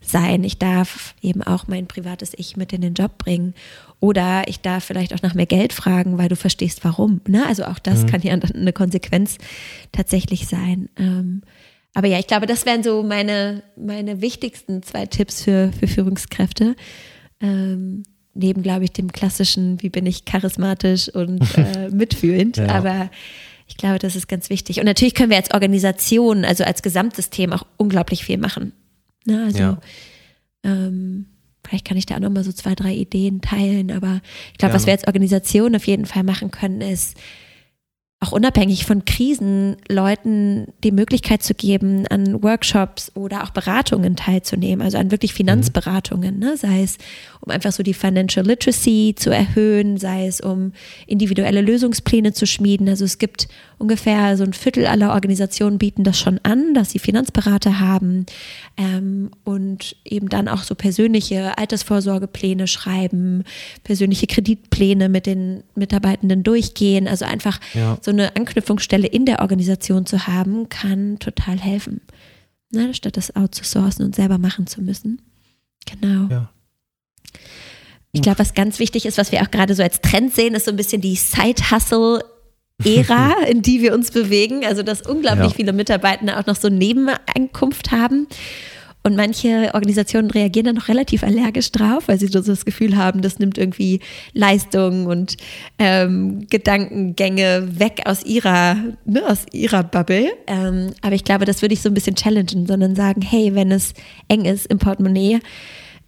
sein. 0.00 0.44
Ich 0.44 0.58
darf 0.58 1.14
eben 1.20 1.42
auch 1.42 1.68
mein 1.68 1.86
privates 1.86 2.32
Ich 2.36 2.56
mit 2.56 2.72
in 2.72 2.80
den 2.80 2.94
Job 2.94 3.18
bringen. 3.18 3.54
Oder 4.00 4.48
ich 4.48 4.60
darf 4.60 4.84
vielleicht 4.84 5.14
auch 5.14 5.22
nach 5.22 5.34
mehr 5.34 5.46
Geld 5.46 5.72
fragen, 5.72 6.16
weil 6.16 6.28
du 6.28 6.36
verstehst, 6.36 6.84
warum. 6.84 7.20
Ne? 7.28 7.46
Also 7.46 7.64
auch 7.64 7.78
das 7.78 8.06
kann 8.06 8.22
ja 8.22 8.32
eine 8.32 8.72
Konsequenz 8.72 9.36
tatsächlich 9.92 10.46
sein. 10.46 10.88
Ähm, 10.96 11.42
aber 11.94 12.06
ja, 12.06 12.18
ich 12.18 12.26
glaube, 12.26 12.46
das 12.46 12.66
wären 12.66 12.82
so 12.82 13.02
meine, 13.02 13.62
meine 13.76 14.20
wichtigsten 14.20 14.82
zwei 14.82 15.06
Tipps 15.06 15.42
für, 15.42 15.70
für 15.78 15.86
Führungskräfte. 15.86 16.76
Ähm, 17.40 18.04
neben, 18.34 18.62
glaube 18.62 18.84
ich, 18.84 18.92
dem 18.92 19.12
klassischen, 19.12 19.82
wie 19.82 19.90
bin 19.90 20.06
ich 20.06 20.24
charismatisch 20.24 21.08
und 21.08 21.40
äh, 21.58 21.90
mitfühlend. 21.90 22.56
Ja. 22.56 22.68
Aber 22.68 23.10
ich 23.66 23.76
glaube, 23.76 23.98
das 23.98 24.16
ist 24.16 24.28
ganz 24.28 24.50
wichtig. 24.50 24.78
Und 24.78 24.86
natürlich 24.86 25.14
können 25.14 25.30
wir 25.30 25.36
als 25.36 25.52
Organisation, 25.52 26.44
also 26.44 26.64
als 26.64 26.82
Gesamtsystem 26.82 27.52
auch 27.52 27.66
unglaublich 27.76 28.24
viel 28.24 28.38
machen. 28.38 28.72
Ne? 29.30 29.44
Also 29.44 29.58
Ja. 29.58 29.80
ähm, 30.64 31.26
vielleicht 31.64 31.84
kann 31.84 31.96
ich 31.96 32.06
da 32.06 32.16
auch 32.16 32.20
nochmal 32.20 32.44
so 32.44 32.52
zwei, 32.52 32.74
drei 32.74 32.92
Ideen 32.94 33.40
teilen. 33.40 33.90
Aber 33.90 34.20
ich 34.52 34.58
glaube, 34.58 34.74
was 34.74 34.86
wir 34.86 34.92
als 34.92 35.06
Organisation 35.06 35.76
auf 35.76 35.86
jeden 35.86 36.06
Fall 36.06 36.22
machen 36.24 36.50
können, 36.50 36.80
ist 36.80 37.16
auch 38.22 38.32
unabhängig 38.32 38.84
von 38.84 39.06
Krisen 39.06 39.76
Leuten 39.88 40.66
die 40.84 40.92
Möglichkeit 40.92 41.42
zu 41.42 41.54
geben, 41.54 42.06
an 42.08 42.42
Workshops 42.42 43.10
oder 43.14 43.44
auch 43.44 43.50
Beratungen 43.50 44.14
teilzunehmen, 44.14 44.84
also 44.84 44.98
an 44.98 45.10
wirklich 45.10 45.32
Finanzberatungen, 45.32 46.38
ne? 46.38 46.58
sei 46.58 46.82
es 46.82 46.98
um 47.40 47.50
einfach 47.50 47.72
so 47.72 47.82
die 47.82 47.94
Financial 47.94 48.46
Literacy 48.46 49.14
zu 49.16 49.30
erhöhen, 49.30 49.96
sei 49.96 50.26
es 50.26 50.42
um 50.42 50.72
individuelle 51.06 51.62
Lösungspläne 51.62 52.34
zu 52.34 52.46
schmieden. 52.46 52.86
Also 52.90 53.06
es 53.06 53.16
gibt 53.16 53.48
ungefähr 53.78 54.36
so 54.36 54.44
ein 54.44 54.52
Viertel 54.52 54.84
aller 54.86 55.14
Organisationen 55.14 55.78
bieten 55.78 56.04
das 56.04 56.18
schon 56.18 56.38
an, 56.42 56.74
dass 56.74 56.90
sie 56.90 56.98
Finanzberater 56.98 57.80
haben 57.80 58.26
ähm, 58.76 59.30
und 59.44 59.96
eben 60.04 60.28
dann 60.28 60.48
auch 60.48 60.62
so 60.64 60.74
persönliche 60.74 61.56
Altersvorsorgepläne 61.56 62.66
schreiben, 62.66 63.44
persönliche 63.82 64.26
Kreditpläne 64.26 65.08
mit 65.08 65.24
den 65.24 65.62
Mitarbeitenden 65.74 66.42
durchgehen. 66.42 67.08
Also 67.08 67.24
einfach 67.24 67.58
Ja. 67.72 67.96
so 68.02 68.09
eine 68.10 68.36
Anknüpfungsstelle 68.36 69.06
in 69.06 69.26
der 69.26 69.40
Organisation 69.40 70.06
zu 70.06 70.26
haben, 70.26 70.68
kann 70.68 71.18
total 71.18 71.58
helfen. 71.58 72.00
Ne, 72.72 72.94
statt 72.94 73.16
das 73.16 73.34
outzusourcen 73.34 74.04
und 74.04 74.14
selber 74.14 74.38
machen 74.38 74.68
zu 74.68 74.80
müssen. 74.80 75.20
Genau. 75.86 76.28
Ja. 76.30 76.50
Ich 78.12 78.22
glaube, 78.22 78.38
was 78.40 78.54
ganz 78.54 78.78
wichtig 78.78 79.06
ist, 79.06 79.18
was 79.18 79.32
wir 79.32 79.42
auch 79.42 79.50
gerade 79.50 79.74
so 79.74 79.82
als 79.82 80.00
Trend 80.00 80.34
sehen, 80.34 80.54
ist 80.54 80.64
so 80.66 80.70
ein 80.70 80.76
bisschen 80.76 81.00
die 81.00 81.16
Side-Hustle-Ära, 81.16 83.42
in 83.48 83.62
die 83.62 83.80
wir 83.82 83.94
uns 83.94 84.10
bewegen. 84.10 84.64
Also, 84.64 84.82
dass 84.82 85.02
unglaublich 85.02 85.50
Ja. 85.50 85.54
viele 85.56 85.72
Mitarbeitende 85.72 86.38
auch 86.38 86.46
noch 86.46 86.56
so 86.56 86.68
Nebeneinkunft 86.68 87.90
haben. 87.92 88.26
Und 89.02 89.16
manche 89.16 89.70
Organisationen 89.72 90.30
reagieren 90.30 90.66
dann 90.66 90.74
noch 90.76 90.88
relativ 90.88 91.22
allergisch 91.22 91.72
drauf, 91.72 92.08
weil 92.08 92.18
sie 92.18 92.26
so 92.26 92.40
das 92.40 92.64
Gefühl 92.66 92.96
haben, 92.96 93.22
das 93.22 93.38
nimmt 93.38 93.56
irgendwie 93.56 94.00
Leistung 94.34 95.06
und 95.06 95.36
ähm, 95.78 96.46
Gedankengänge 96.48 97.78
weg 97.78 98.02
aus 98.04 98.24
ihrer, 98.24 98.76
ne, 99.06 99.26
aus 99.26 99.46
ihrer 99.52 99.82
Bubble. 99.84 100.30
Ähm, 100.46 100.92
aber 101.00 101.14
ich 101.14 101.24
glaube, 101.24 101.46
das 101.46 101.62
würde 101.62 101.72
ich 101.72 101.80
so 101.80 101.88
ein 101.88 101.94
bisschen 101.94 102.14
challengen, 102.14 102.66
sondern 102.66 102.94
sagen, 102.94 103.22
hey, 103.22 103.54
wenn 103.54 103.72
es 103.72 103.94
eng 104.28 104.44
ist 104.44 104.66
im 104.66 104.78
Portemonnaie, 104.78 105.40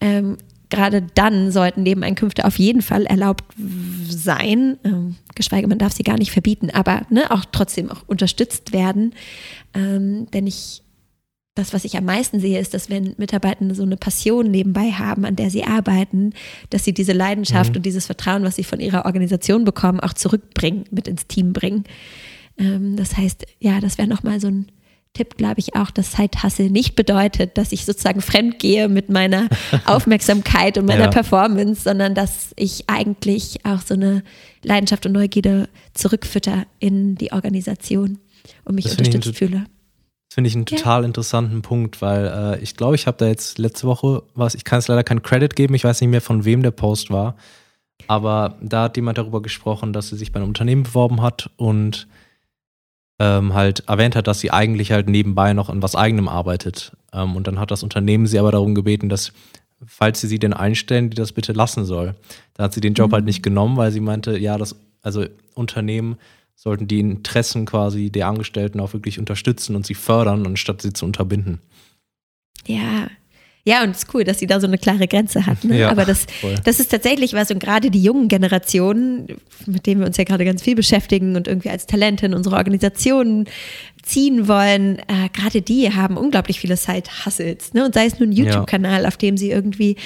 ähm, 0.02 0.37
gerade 0.72 1.02
dann 1.14 1.52
sollten 1.52 1.83
Nebeneinkünfte 1.83 2.44
auf 2.46 2.59
jeden 2.59 2.83
Fall 2.83 3.05
erlaubt 3.05 3.44
sein, 4.09 4.78
ähm, 4.85 5.16
geschweige 5.35 5.68
man 5.68 5.78
darf 5.78 5.92
sie 5.92 6.02
gar 6.02 6.16
nicht 6.16 6.33
verbieten, 6.33 6.70
aber 6.70 7.02
ne, 7.11 7.31
auch 7.31 7.44
trotzdem 7.52 7.90
auch 7.90 8.02
unterstützt 8.07 8.72
werden. 8.72 9.14
Ähm, 9.74 10.26
denn 10.33 10.46
ich, 10.46 10.83
das, 11.55 11.75
was 11.75 11.85
ich 11.85 11.99
am 11.99 12.05
meisten 12.07 12.41
sehe, 12.41 12.59
ist, 12.59 12.73
dass 12.73 12.88
wenn 12.88 13.15
Mitarbeitende 13.19 13.75
so 13.75 13.83
eine 13.83 13.99
Passion 13.99 14.51
nebenbei 14.51 14.91
haben, 14.93 15.27
an 15.27 15.37
der 15.37 15.51
sie 15.51 15.65
arbeiten, 15.65 16.33
dass 16.71 16.85
sie 16.85 16.95
diese 16.95 17.12
Leidenschaft 17.12 17.77
und 17.77 17.85
dieses 17.85 18.07
Vertrauen, 18.07 18.43
was 18.43 18.57
sie 18.57 18.65
von 18.65 18.81
ihrer 18.81 19.05
Organisation 19.05 19.65
bekommen, 19.65 20.01
auch 20.01 20.15
zurückbringen, 20.15 20.85
mit 20.91 21.09
ins 21.09 21.27
Team 21.27 21.53
bringen. 21.53 21.85
Ähm, 22.57 22.97
das 22.97 23.17
heißt, 23.19 23.45
ja, 23.61 23.81
das 23.81 23.99
wäre 23.99 24.09
nochmal 24.09 24.41
so 24.41 24.49
ein 24.49 24.73
Tipp, 25.12 25.37
glaube 25.37 25.61
ich, 25.61 25.77
auch, 25.77 25.91
dass 25.91 26.12
Side-Hustle 26.12 26.71
nicht 26.71 26.97
bedeutet, 26.97 27.59
dass 27.59 27.73
ich 27.73 27.85
sozusagen 27.85 28.23
fremd 28.23 28.59
gehe 28.59 28.88
mit 28.88 29.11
meiner 29.11 29.49
Aufmerksamkeit 29.85 30.79
und 30.79 30.87
meiner 30.87 31.05
Ja. 31.05 31.11
Performance, 31.11 31.83
sondern 31.83 32.15
dass 32.15 32.53
ich 32.57 32.85
eigentlich 32.88 33.59
auch 33.65 33.83
so 33.83 33.93
eine 33.93 34.23
Leidenschaft 34.62 35.05
und 35.05 35.12
Neugierde 35.12 35.69
zurückfütter 35.93 36.65
in 36.79 37.17
die 37.17 37.33
Organisation 37.33 38.21
und 38.65 38.75
mich 38.75 38.85
Das 38.87 38.97
unterstützt 38.97 39.37
fühle. 39.37 39.67
Finde 40.33 40.49
ich 40.49 40.55
einen 40.55 40.64
Ja. 40.68 40.77
total 40.79 41.05
interessanten 41.05 41.61
Punkt, 41.62 42.01
weil 42.01 42.27
äh, 42.27 42.62
ich 42.62 42.75
glaube, 42.77 42.95
ich 42.95 43.07
habe 43.07 43.18
da 43.18 43.27
jetzt 43.27 43.59
letzte 43.59 43.87
Woche 43.87 44.23
was, 44.35 44.55
ich 44.55 44.64
kann 44.64 44.79
es 44.79 44.88
leider 44.88 45.05
keinen 45.05 45.23
Credit 45.23 45.55
geben, 45.55 45.75
ich 45.75 45.85
weiß 45.85 46.01
nicht 46.01 46.11
mehr, 46.11 46.21
von 46.23 46.45
wem 46.45 46.62
der 46.62 46.71
Post 46.71 47.11
war, 47.11 47.37
aber 48.07 48.57
da 48.62 48.85
hat 48.85 48.97
jemand 48.97 49.18
darüber 49.18 49.42
gesprochen, 49.42 49.92
dass 49.92 50.09
sie 50.09 50.16
sich 50.16 50.33
bei 50.33 50.38
einem 50.40 50.49
Unternehmen 50.49 50.85
beworben 50.85 51.21
hat 51.23 51.51
und 51.57 52.09
ähm, 53.18 53.55
halt 53.55 53.81
erwähnt 53.88 54.16
hat, 54.16 54.27
dass 54.27 54.40
sie 54.40 54.51
eigentlich 54.51 54.90
halt 54.90 55.09
nebenbei 55.09 55.53
noch 55.53 55.68
an 55.68 55.83
was 55.83 55.95
eigenem 55.95 56.29
arbeitet. 56.29 56.92
Ähm, 57.12 57.37
und 57.37 57.47
dann 57.47 57.59
hat 57.61 57.71
das 57.71 57.83
Unternehmen 57.83 58.27
sie 58.27 58.38
aber 58.38 58.51
darum 58.53 58.75
gebeten, 58.75 59.09
dass, 59.09 59.33
falls 59.87 60.21
sie 60.21 60.27
sie 60.29 60.38
denn 60.38 60.53
einstellen, 60.55 61.11
die 61.11 61.16
das 61.16 61.33
bitte 61.33 61.53
lassen 61.53 61.85
soll. 61.85 62.14
Da 62.55 62.64
hat 62.64 62.73
sie 62.75 62.81
den 62.81 62.95
Job 62.95 63.11
Mhm. 63.11 63.14
halt 63.14 63.25
nicht 63.27 63.42
genommen, 63.42 63.77
weil 63.77 63.92
sie 63.92 64.01
meinte, 64.01 64.38
ja, 64.38 64.57
das, 64.59 64.75
also 65.03 65.25
Unternehmen 65.55 66.16
sollten 66.55 66.87
die 66.87 67.01
Interessen 67.01 67.67
quasi 67.67 68.11
der 68.11 68.29
Angestellten 68.29 68.81
auch 68.81 68.93
wirklich 68.93 69.19
unterstützen 69.19 69.77
und 69.77 69.87
sie 69.87 69.95
fördern, 69.95 70.47
anstatt 70.47 70.83
sie 70.83 70.93
zu 70.93 71.05
unterbinden. 71.05 71.61
Ja. 72.67 73.09
Ja, 73.65 73.85
und 73.85 73.91
es 73.91 73.99
ist 73.99 74.15
cool, 74.15 74.25
dass 74.25 74.41
sie 74.41 74.49
da 74.49 74.59
so 74.59 74.67
eine 74.67 74.77
klare 74.77 75.07
Grenze 75.07 75.47
hat. 75.47 75.62
Ne? 75.62 75.79
Ja, 75.79 75.91
Aber 75.91 76.05
das, 76.05 76.27
voll. 76.41 76.57
das 76.65 76.81
ist 76.81 76.91
tatsächlich 76.91 77.33
was, 77.33 77.49
und 77.53 77.61
gerade 77.61 77.93
die 77.93 78.03
jungen 78.03 78.27
Generationen, 78.27 79.29
mit 79.67 79.87
denen 79.87 80.01
wir 80.01 80.07
uns 80.09 80.17
ja 80.17 80.25
gerade 80.25 80.45
ganz 80.45 80.62
viel 80.62 80.75
beschäftigen 80.75 81.37
und 81.37 81.47
irgendwie 81.47 81.71
als 81.71 81.87
Talente 81.87 82.27
in 82.27 82.35
unsere 82.35 82.57
Organisationen 82.57 83.47
ziehen 84.03 84.49
wollen, 84.49 84.99
äh, 84.99 85.29
gerade 85.33 85.62
die 85.62 85.95
haben 85.95 86.17
unglaublich 86.17 86.59
viele 86.61 86.77
Side-Hustles. 86.77 87.73
Ne? 87.73 87.85
Und 87.85 87.95
sei 87.95 88.07
es 88.07 88.19
nur 88.19 88.29
ein 88.29 88.33
Ja. 88.33 88.45
YouTube-Kanal, 88.45 89.07
auf 89.07 89.17
dem 89.17 89.37
sie 89.37 89.51
irgendwie 89.51 89.97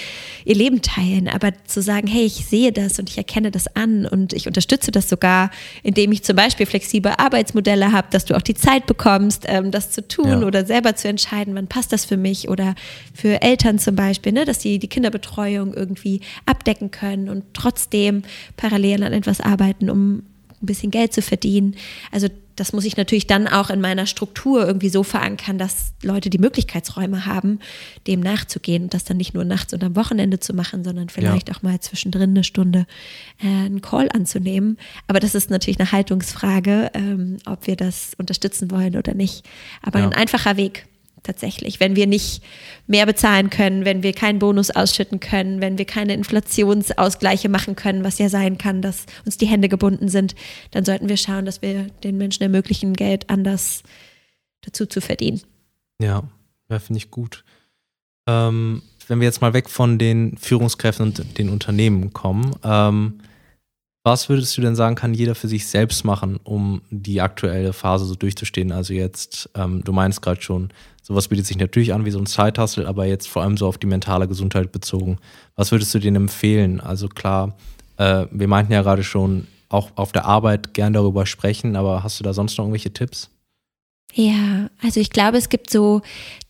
ihr 0.45 0.55
Leben 0.55 0.83
teilen. 0.83 1.29
Aber 1.29 1.53
zu 1.67 1.81
sagen, 1.81 2.07
hey, 2.07 2.25
ich 2.25 2.45
sehe 2.47 2.73
das 2.73 2.99
und 2.99 3.09
ich 3.09 3.17
erkenne 3.17 3.51
das 3.51 3.75
an 3.75 4.05
und 4.07 4.35
ich 4.35 4.47
unterstütze 4.47 4.91
das 4.91 5.09
sogar, 5.09 5.51
indem 5.83 6.13
ich 6.13 6.23
zum 6.25 6.37
Beispiel 6.37 6.67
flexible 6.67 7.13
Arbeitsmodelle 7.17 7.91
habe, 7.93 8.09
dass 8.11 8.27
du 8.27 8.37
auch 8.37 8.43
die 8.43 8.55
Zeit 8.55 8.87
bekommst, 8.87 9.45
ähm, 9.47 9.71
das 9.71 9.91
zu 9.91 10.07
tun 10.07 10.43
Ja. 10.43 10.47
oder 10.47 10.67
selber 10.67 10.95
zu 10.95 11.09
entscheiden, 11.09 11.55
wann 11.55 11.67
passt 11.67 11.93
das 11.93 12.05
für 12.05 12.19
mich 12.19 12.49
oder 12.51 12.75
für 13.15 13.41
Eltern 13.41 13.79
zum 13.79 13.97
Beispiel, 13.97 14.33
ne, 14.33 14.45
dass 14.45 14.61
sie 14.61 14.79
die 14.79 14.89
Kinderbetreuung 14.89 15.73
irgendwie 15.73 16.21
abdecken 16.45 16.91
können 16.91 17.29
und 17.31 17.45
trotzdem 17.55 18.23
parallel 18.59 19.05
an 19.05 19.13
etwas 19.15 19.41
arbeiten, 19.41 19.89
um 19.89 20.23
ein 20.63 20.67
bisschen 20.67 20.91
Geld 20.91 21.13
zu 21.13 21.23
verdienen. 21.23 21.77
Also 22.11 22.29
das 22.57 22.73
muss 22.73 22.87
ich 22.87 22.97
natürlich 22.97 23.27
dann 23.27 23.47
auch 23.47 23.69
in 23.69 23.81
meiner 23.81 24.07
Struktur 24.07 24.67
irgendwie 24.67 24.89
so 24.89 25.03
verankern, 25.03 25.59
dass 25.59 25.93
Leute 26.03 26.31
die 26.31 26.39
Möglichkeitsräume 26.39 27.27
haben, 27.27 27.61
dem 28.07 28.21
nachzugehen 28.21 28.85
und 28.85 28.95
das 28.95 29.05
dann 29.05 29.19
nicht 29.19 29.35
nur 29.35 29.45
nachts 29.45 29.75
und 29.75 29.85
am 29.85 29.95
Wochenende 29.95 30.41
zu 30.41 30.55
machen, 30.55 30.83
sondern 30.83 31.11
vielleicht 31.11 31.49
ja. 31.49 31.55
auch 31.55 31.63
mal 31.63 31.79
zwischendrin 31.81 32.31
eine 32.31 32.45
Stunde 32.45 32.87
äh, 33.43 33.47
einen 33.47 33.83
Call 33.83 34.09
anzunehmen. 34.11 34.79
Aber 35.07 35.21
das 35.21 35.35
ist 35.35 35.51
natürlich 35.51 35.79
eine 35.79 35.93
Haltungsfrage, 35.93 36.91
ähm, 36.95 37.37
ob 37.45 37.67
wir 37.67 37.77
das 37.77 38.13
unterstützen 38.17 38.71
wollen 38.71 38.97
oder 38.97 39.13
nicht. 39.13 39.47
Aber 39.83 39.99
ja. 39.99 40.07
ein 40.07 40.15
einfacher 40.15 40.57
Weg 40.57 40.87
tatsächlich. 41.27 41.81
Wenn 41.81 41.97
wir 41.97 42.07
nicht 42.07 42.43
mehr 42.87 43.05
bezahlen 43.07 43.51
können, 43.51 43.85
wenn 43.85 44.03
wir 44.03 44.13
keinen 44.13 44.39
Bonus 44.39 44.71
ausschütten 44.71 45.21
können, 45.21 45.61
wenn 45.61 45.79
wir 45.79 45.85
keine 45.85 46.15
Inflationsausgleiche 46.15 47.49
machen 47.49 47.77
können, 47.77 48.05
was 48.05 48.19
ja 48.19 48.29
sein 48.29 48.59
kann, 48.59 48.83
dass 48.83 49.07
uns 49.25 49.37
die 49.37 49.47
Hände 49.47 49.69
gebunden 49.69 50.09
sind, 50.09 50.35
dann 50.71 50.85
sollten 50.85 51.09
wir 51.09 51.17
schauen, 51.17 51.45
dass 51.45 51.63
wir 51.63 51.89
den 52.05 52.17
Menschen 52.17 52.43
ermöglichen, 52.43 52.95
Geld 52.95 53.29
anders 53.29 53.83
dazu 54.63 54.87
zu 54.87 55.01
verdienen. 55.01 55.43
Ja, 56.01 56.23
ja 56.69 56.79
finde 56.79 56.99
ich 56.99 57.11
gut. 57.11 57.45
Ähm, 58.27 58.83
wenn 59.09 59.21
wir 59.21 59.27
jetzt 59.27 59.41
mal 59.41 59.55
weg 59.55 59.69
von 59.69 59.99
den 59.99 60.37
Führungskräften 60.37 61.07
und 61.07 61.39
den 61.39 61.49
Unternehmen 61.49 62.13
kommen, 62.13 62.55
ähm, 62.65 63.21
was 64.07 64.29
würdest 64.29 64.57
du 64.57 64.63
denn 64.63 64.77
sagen, 64.77 64.95
kann 64.95 65.15
jeder 65.15 65.35
für 65.35 65.49
sich 65.49 65.67
selbst 65.67 66.05
machen, 66.05 66.39
um 66.45 66.83
die 66.91 67.21
aktuelle 67.21 67.73
Phase 67.73 68.05
so 68.05 68.15
durchzustehen? 68.15 68.71
Also 68.71 68.95
jetzt, 68.95 69.51
ähm, 69.57 69.83
du 69.83 69.93
meinst 69.93 70.23
gerade 70.23 70.41
schon, 70.41 70.71
sowas 71.07 71.29
bietet 71.29 71.47
sich 71.47 71.57
natürlich 71.57 71.95
an 71.95 72.05
wie 72.05 72.11
so 72.11 72.19
ein 72.19 72.27
Zeithassel, 72.27 72.85
aber 72.85 73.07
jetzt 73.07 73.29
vor 73.29 73.43
allem 73.43 73.57
so 73.57 73.69
auf 73.69 73.79
die 73.79 73.87
mentale 73.87 74.27
Gesundheit 74.27 74.73
bezogen. 74.73 75.19
Was 75.55 75.71
würdest 75.71 75.95
du 75.95 76.01
denen 76.01 76.17
empfehlen? 76.17 76.81
Also 76.81 77.09
klar, 77.09 77.57
äh, 77.97 78.27
wir 78.33 78.49
meinten 78.49 78.73
ja 78.73 78.83
gerade 78.83 79.05
schon, 79.05 79.47
auch 79.69 79.91
auf 79.95 80.11
der 80.11 80.25
Arbeit 80.25 80.75
gern 80.75 80.93
darüber 80.93 81.25
sprechen, 81.25 81.77
aber 81.77 82.03
hast 82.03 82.19
du 82.19 82.25
da 82.25 82.33
sonst 82.33 82.59
noch 82.59 82.65
irgendwelche 82.65 82.93
Tipps? 82.93 83.31
Ja, 84.15 84.69
also 84.83 84.99
ich 84.99 85.11
glaube, 85.11 85.39
es 85.39 85.49
gibt 85.49 85.71
so 85.71 86.03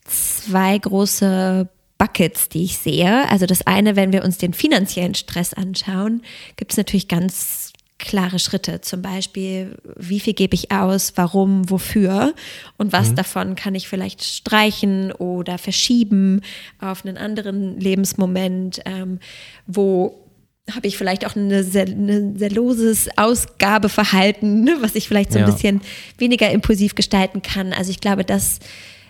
zwei 0.04 0.78
große 0.78 1.68
Buckets, 1.98 2.48
die 2.48 2.64
ich 2.64 2.78
sehe. 2.78 3.28
Also 3.30 3.44
das 3.44 3.66
eine, 3.66 3.96
wenn 3.96 4.12
wir 4.12 4.24
uns 4.24 4.38
den 4.38 4.54
finanziellen 4.54 5.14
Stress 5.14 5.52
anschauen, 5.52 6.22
gibt 6.56 6.72
es 6.72 6.78
natürlich 6.78 7.08
ganz 7.08 7.65
klare 7.98 8.38
Schritte. 8.38 8.80
Zum 8.82 9.02
Beispiel, 9.02 9.76
wie 9.96 10.20
viel 10.20 10.34
gebe 10.34 10.54
ich 10.54 10.70
aus, 10.70 11.12
warum, 11.16 11.70
wofür 11.70 12.34
und 12.76 12.92
was 12.92 13.10
mhm. 13.10 13.16
davon 13.16 13.54
kann 13.54 13.74
ich 13.74 13.88
vielleicht 13.88 14.22
streichen 14.22 15.12
oder 15.12 15.58
verschieben 15.58 16.42
auf 16.78 17.04
einen 17.04 17.16
anderen 17.16 17.80
Lebensmoment, 17.80 18.80
ähm, 18.84 19.18
wo 19.66 20.22
habe 20.74 20.88
ich 20.88 20.98
vielleicht 20.98 21.24
auch 21.24 21.36
ein 21.36 21.62
sehr, 21.62 21.86
sehr 21.86 22.50
loses 22.50 23.08
Ausgabeverhalten, 23.16 24.64
ne, 24.64 24.76
was 24.80 24.94
ich 24.94 25.08
vielleicht 25.08 25.32
so 25.32 25.38
ein 25.38 25.46
ja. 25.46 25.50
bisschen 25.50 25.80
weniger 26.18 26.50
impulsiv 26.50 26.94
gestalten 26.94 27.42
kann. 27.42 27.72
Also 27.72 27.90
ich 27.90 28.00
glaube, 28.00 28.24
das 28.24 28.58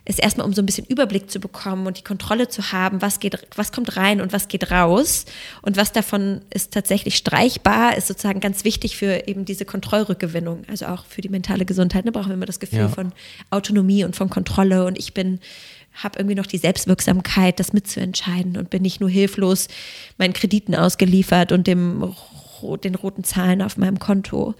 ist 0.07 0.21
erstmal, 0.21 0.47
um 0.47 0.53
so 0.53 0.63
ein 0.63 0.67
bisschen 0.67 0.87
Überblick 0.87 1.31
zu 1.31 1.41
bekommen 1.41 1.87
und 1.87 1.99
die 1.99 2.05
Kontrolle 2.05 2.49
zu 2.49 2.71
haben, 2.73 3.03
was 3.03 3.19
geht, 3.19 3.39
was 3.57 3.73
kommt 3.73 3.97
rein 3.97 4.21
und 4.21 4.33
was 4.33 4.47
geht 4.47 4.71
raus 4.71 5.27
und 5.63 5.77
was 5.77 5.93
davon 5.93 6.43
ist 6.51 6.73
tatsächlich 6.73 7.17
streichbar, 7.17 7.97
ist 7.97 8.07
sozusagen 8.07 8.39
ganz 8.39 8.65
wichtig 8.65 8.97
für 8.97 9.27
eben 9.27 9.45
diese 9.45 9.65
Kontrollrückgewinnung, 9.65 10.63
also 10.69 10.87
auch 10.87 11.05
für 11.07 11.23
die 11.23 11.29
mentale 11.29 11.65
Gesundheit. 11.65 12.05
Da 12.05 12.07
ne, 12.07 12.13
brauchen 12.13 12.29
wir 12.29 12.35
immer 12.35 12.47
das 12.47 12.61
Gefühl 12.61 12.79
ja. 12.79 12.89
von 12.89 13.13
Autonomie 13.51 14.05
und 14.05 14.15
von 14.15 14.31
Kontrolle 14.31 14.85
und 14.85 14.97
ich 14.99 15.13
bin 15.13 15.41
habe 16.03 16.19
irgendwie 16.19 16.35
noch 16.35 16.47
die 16.47 16.59
Selbstwirksamkeit, 16.59 17.59
das 17.59 17.73
mitzuentscheiden 17.73 18.59
und 18.59 18.69
bin 18.69 18.83
nicht 18.83 19.01
nur 19.01 19.09
hilflos 19.09 19.69
meinen 20.19 20.35
Krediten 20.35 20.75
ausgeliefert 20.75 21.53
und 21.53 21.67
dem 21.67 22.15
den 22.83 22.95
roten 22.95 23.25
Zahlen 23.25 23.63
auf 23.63 23.77
meinem 23.77 23.99
Konto. 23.99 24.55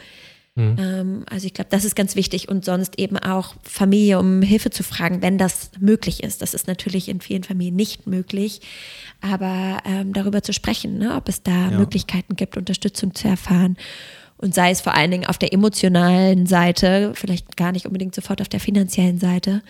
Mhm. 0.57 0.77
Ähm, 0.79 1.25
also 1.31 1.47
ich 1.47 1.55
glaube, 1.55 1.69
das 1.71 1.85
ist 1.85 1.95
ganz 1.95 2.17
wichtig 2.17 2.49
und 2.49 2.65
sonst 2.65 2.99
eben 2.99 3.19
auch 3.19 3.55
Familie 3.63 4.19
um 4.19 4.41
Hilfe 4.43 4.71
zu 4.71 4.83
fragen, 4.83 5.23
wenn 5.23 5.39
das 5.39 5.71
möglich 5.79 6.23
ist. 6.23 6.43
Das 6.43 6.55
ist 6.55 6.67
natürlich 6.67 7.09
in 7.09 7.21
vielen 7.21 7.45
Familien 7.45 7.77
nicht 7.77 8.07
möglich, 8.07 8.63
aber 9.21 9.79
ähm, 9.85 10.15
darüber 10.15 10.43
zu 10.43 10.55
sprechen, 10.55 10.99
ne, 10.99 11.15
ob 11.15 11.29
es 11.29 11.43
da 11.43 11.71
ja. 11.71 11.79
Möglichkeiten 11.79 12.37
gibt, 12.37 12.57
Unterstützung 12.57 13.15
zu 13.15 13.29
erfahren. 13.29 13.77
Und 14.39 14.55
sei 14.55 14.71
es 14.71 14.81
vor 14.81 14.95
allen 14.95 15.11
Dingen 15.11 15.27
auf 15.27 15.39
der 15.39 15.53
emotionalen 15.53 16.47
Seite, 16.47 17.13
vielleicht 17.15 17.57
gar 17.57 17.73
nicht 17.73 17.87
unbedingt 17.87 18.15
sofort 18.15 18.41
auf 18.41 18.49
der 18.49 18.61
finanziellen 18.61 19.19
Seite, 19.19 19.63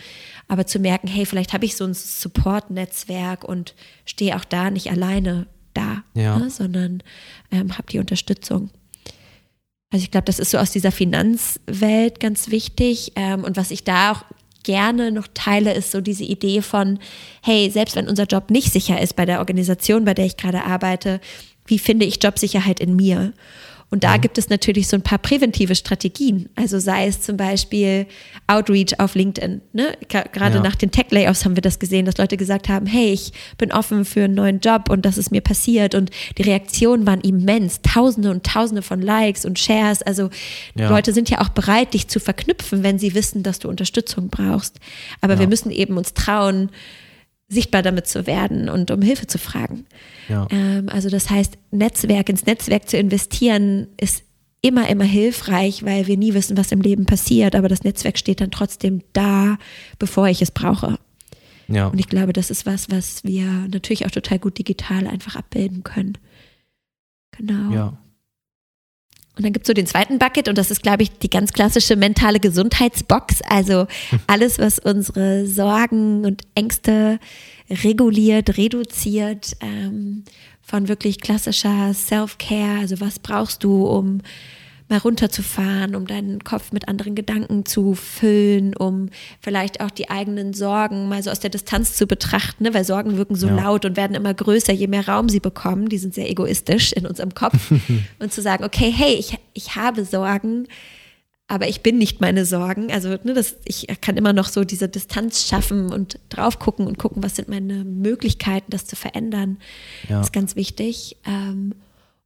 aber 0.49 0.67
zu 0.67 0.79
merken, 0.79 1.09
hey, 1.09 1.27
vielleicht 1.27 1.53
habe 1.53 1.65
ich 1.65 1.77
so 1.77 1.85
ein 1.85 1.95
Support-Netzwerk 1.95 3.45
und 3.45 3.75
stehe 4.05 4.37
auch 4.37 4.45
da 4.45 4.71
nicht 4.71 4.91
alleine 4.91 5.47
da, 5.75 6.03
ja. 6.15 6.39
ne, 6.39 6.51
sondern 6.51 7.03
ähm, 7.51 7.77
habe 7.77 7.89
die 7.91 7.99
Unterstützung. 7.99 8.71
Also 9.93 10.05
ich 10.05 10.11
glaube, 10.11 10.25
das 10.25 10.39
ist 10.39 10.51
so 10.51 10.59
aus 10.59 10.71
dieser 10.71 10.93
Finanzwelt 10.93 12.21
ganz 12.21 12.51
wichtig. 12.51 13.13
Ähm, 13.17 13.45
und 13.45 13.57
was 13.57 13.71
ich 13.71 13.85
da 13.85 14.13
auch 14.13 14.25
gerne 14.65 15.13
noch 15.13 15.29
teile, 15.33 15.73
ist 15.73 15.93
so 15.93 16.01
diese 16.01 16.25
Idee 16.25 16.61
von, 16.61 16.99
hey, 17.43 17.71
selbst 17.71 17.95
wenn 17.95 18.09
unser 18.09 18.25
Job 18.25 18.51
nicht 18.51 18.73
sicher 18.73 19.01
ist 19.01 19.15
bei 19.15 19.25
der 19.25 19.39
Organisation, 19.39 20.05
bei 20.05 20.15
der 20.15 20.27
ich 20.27 20.37
gerade 20.37 20.65
arbeite, 20.65 21.21
wie 21.67 21.79
finde 21.79 22.05
ich 22.05 22.23
Jobsicherheit 22.23 22.81
in 22.81 22.97
mir? 22.97 23.33
Und 23.89 24.03
da 24.03 24.17
mhm. 24.17 24.21
gibt 24.21 24.39
es 24.39 24.49
natürlich 24.49 24.89
so 24.89 24.97
ein 24.97 25.03
paar 25.03 25.19
präventive 25.19 25.77
Strategien. 25.77 26.49
Also 26.57 26.81
sei 26.81 27.07
es 27.07 27.21
zum 27.21 27.37
Beispiel 27.37 28.07
Outreach 28.49 28.99
auf 28.99 29.15
LinkedIn. 29.15 29.61
Ne? 29.73 29.97
Gerade 30.09 30.57
ja. 30.57 30.63
nach 30.63 30.75
den 30.75 30.91
Tech-Layoffs 30.91 31.45
haben 31.45 31.57
wir 31.57 31.63
das 31.63 31.79
gesehen, 31.79 32.05
dass 32.05 32.19
Leute 32.19 32.37
gesagt 32.37 32.69
haben, 32.69 32.87
hey, 32.87 33.13
ich 33.13 33.33
bin 33.59 33.73
offen 33.73 34.05
für 34.05 34.25
einen 34.25 34.35
neuen 34.35 34.59
Job 34.59 34.91
und 34.91 35.07
das 35.07 35.19
ist 35.19 35.31
mir 35.31 35.41
passiert. 35.41 35.95
Und 35.95 36.11
die 36.37 36.43
Reaktionen 36.43 37.07
waren 37.07 37.21
immens. 37.21 37.81
Tausende 37.83 38.31
und 38.31 38.45
Tausende 38.45 38.83
von 38.83 39.01
Likes 39.01 39.45
und 39.45 39.59
Shares. 39.59 40.03
Also 40.03 40.31
ja. 40.75 40.89
Leute 40.89 41.13
sind 41.13 41.31
ja 41.31 41.41
auch 41.41 41.51
bereit, 41.51 41.95
dich 41.95 42.09
zu 42.09 42.19
verknüpfen, 42.19 42.83
wenn 42.83 42.99
sie 42.99 43.15
wissen, 43.15 43.45
dass 43.45 43.61
du 43.61 43.69
Unterstützung 43.69 44.29
brauchst. 44.31 44.81
Aber 45.21 45.35
ja. 45.35 45.41
wir 45.41 45.49
müssen 45.49 45.71
eben 45.71 45.97
uns 45.97 46.13
trauen, 46.13 46.71
sichtbar 47.49 47.83
damit 47.83 48.07
zu 48.07 48.27
werden 48.27 48.69
und 48.69 48.91
um 48.91 49.03
Hilfe 49.03 49.27
zu 49.27 49.39
fragen. 49.39 49.87
Ja. 50.29 50.47
Ähm, 50.51 50.89
also 50.89 51.09
das 51.09 51.31
heißt, 51.31 51.59
Netzwerk 51.71 52.29
ins 52.29 52.47
Netzwerk 52.47 52.89
zu 52.89 52.97
investieren 52.97 53.89
ist 54.01 54.25
immer, 54.63 54.89
immer 54.89 55.05
hilfreich, 55.05 55.85
weil 55.85 56.07
wir 56.09 56.17
nie 56.17 56.35
wissen, 56.35 56.57
was 56.57 56.73
im 56.73 56.81
Leben 56.81 57.07
passiert, 57.07 57.55
aber 57.55 57.69
das 57.69 57.85
Netzwerk 57.85 58.19
steht 58.19 58.41
dann 58.41 58.51
trotzdem 58.51 59.03
da, 59.13 59.59
bevor 59.99 60.27
ich 60.29 60.43
es 60.43 60.51
brauche. 60.51 60.99
Ja. 61.69 61.89
Und 61.89 61.99
ich 61.99 62.09
glaube, 62.09 62.33
das 62.33 62.51
ist 62.51 62.67
was, 62.67 62.91
was 62.91 63.23
wir 63.25 63.47
natürlich 63.71 64.07
auch 64.07 64.11
total 64.11 64.39
gut 64.39 64.59
digital 64.59 65.07
einfach 65.07 65.37
abbilden 65.37 65.85
können. 65.85 66.19
Genau. 67.37 67.73
Ja. 67.73 67.99
Und 69.37 69.45
dann 69.45 69.53
gibt 69.53 69.67
es 69.67 69.69
so 69.69 69.75
den 69.75 69.87
zweiten 69.87 70.19
Bucket 70.19 70.49
und 70.49 70.57
das 70.57 70.71
ist, 70.71 70.83
glaube 70.83 71.03
ich, 71.03 71.19
die 71.19 71.29
ganz 71.29 71.53
klassische 71.53 71.95
mentale 71.95 72.41
Gesundheitsbox. 72.41 73.43
Also 73.43 73.87
alles, 74.27 74.59
was 74.59 74.79
unsere 74.79 75.47
Sorgen 75.47 76.25
und 76.25 76.43
Ängste 76.55 77.19
reguliert, 77.69 78.57
reduziert, 78.57 79.57
ähm, 79.61 80.25
von 80.63 80.89
wirklich 80.89 81.21
klassischer 81.21 81.93
Self-Care. 81.93 82.81
Also 82.81 83.01
was 83.01 83.19
brauchst 83.19 83.63
du, 83.63 83.87
um 83.87 84.23
mal 84.89 84.99
runterzufahren, 84.99 85.97
um 85.97 86.07
deinen 86.07 86.45
Kopf 86.45 86.73
mit 86.73 86.89
anderen 86.89 87.15
Gedanken 87.15 87.65
zu 87.67 87.95
füllen, 87.95 88.77
um 88.77 89.09
vielleicht 89.41 89.81
auch 89.81 89.91
die 89.91 90.11
eigenen 90.11 90.53
Sorgen 90.53 91.09
mal 91.09 91.23
so 91.23 91.31
aus 91.31 91.41
der 91.41 91.51
Distanz 91.51 91.97
zu 91.97 92.07
betrachten, 92.07 92.65
ne? 92.65 92.75
weil 92.75 92.85
Sorgen 92.85 93.17
wirken 93.17 93.35
so 93.35 93.49
ja. 93.49 93.57
laut 93.57 93.85
und 93.85 93.97
werden 93.97 94.15
immer 94.15 94.33
größer, 94.33 94.73
je 94.73 94.87
mehr 94.87 95.09
Raum 95.09 95.29
sie 95.29 95.41
bekommen. 95.41 95.89
Die 95.89 95.99
sind 95.99 96.15
sehr 96.15 96.31
egoistisch 96.31 96.93
in 96.93 97.07
unserem 97.07 97.35
Kopf. 97.35 97.73
und 98.21 98.33
zu 98.33 98.43
sagen, 98.43 98.65
okay, 98.65 98.93
hey, 98.95 99.15
ich, 99.15 99.39
ich 99.55 99.75
habe 99.75 100.05
Sorgen, 100.05 100.69
aber 101.49 101.69
ich 101.69 101.81
bin 101.81 101.99
nicht 101.99 102.21
meine 102.21 102.45
Sorgen. 102.45 102.93
Also 102.93 103.11
ne, 103.25 103.35
das, 103.35 103.57
ich 103.65 103.87
kann 104.01 104.17
immer 104.17 104.33
noch 104.33 104.49
so 104.49 104.65
diese 104.65 104.89
Distanz 104.89 105.49
schaffen 105.49 105.93
und 105.93 106.19
drauf 106.29 106.59
gucken 106.59 106.87
und 106.87 106.99
gucken, 106.99 107.23
was 107.23 107.37
sind 107.37 107.49
meine 107.49 107.85
Möglichkeiten, 107.85 108.71
das 108.71 108.87
zu 108.87 108.95
verändern. 108.95 109.59
Ja. 110.09 110.19
Das 110.19 110.29
ist 110.29 110.33
ganz 110.33 110.55
wichtig. 110.55 111.17
Ähm, 111.25 111.75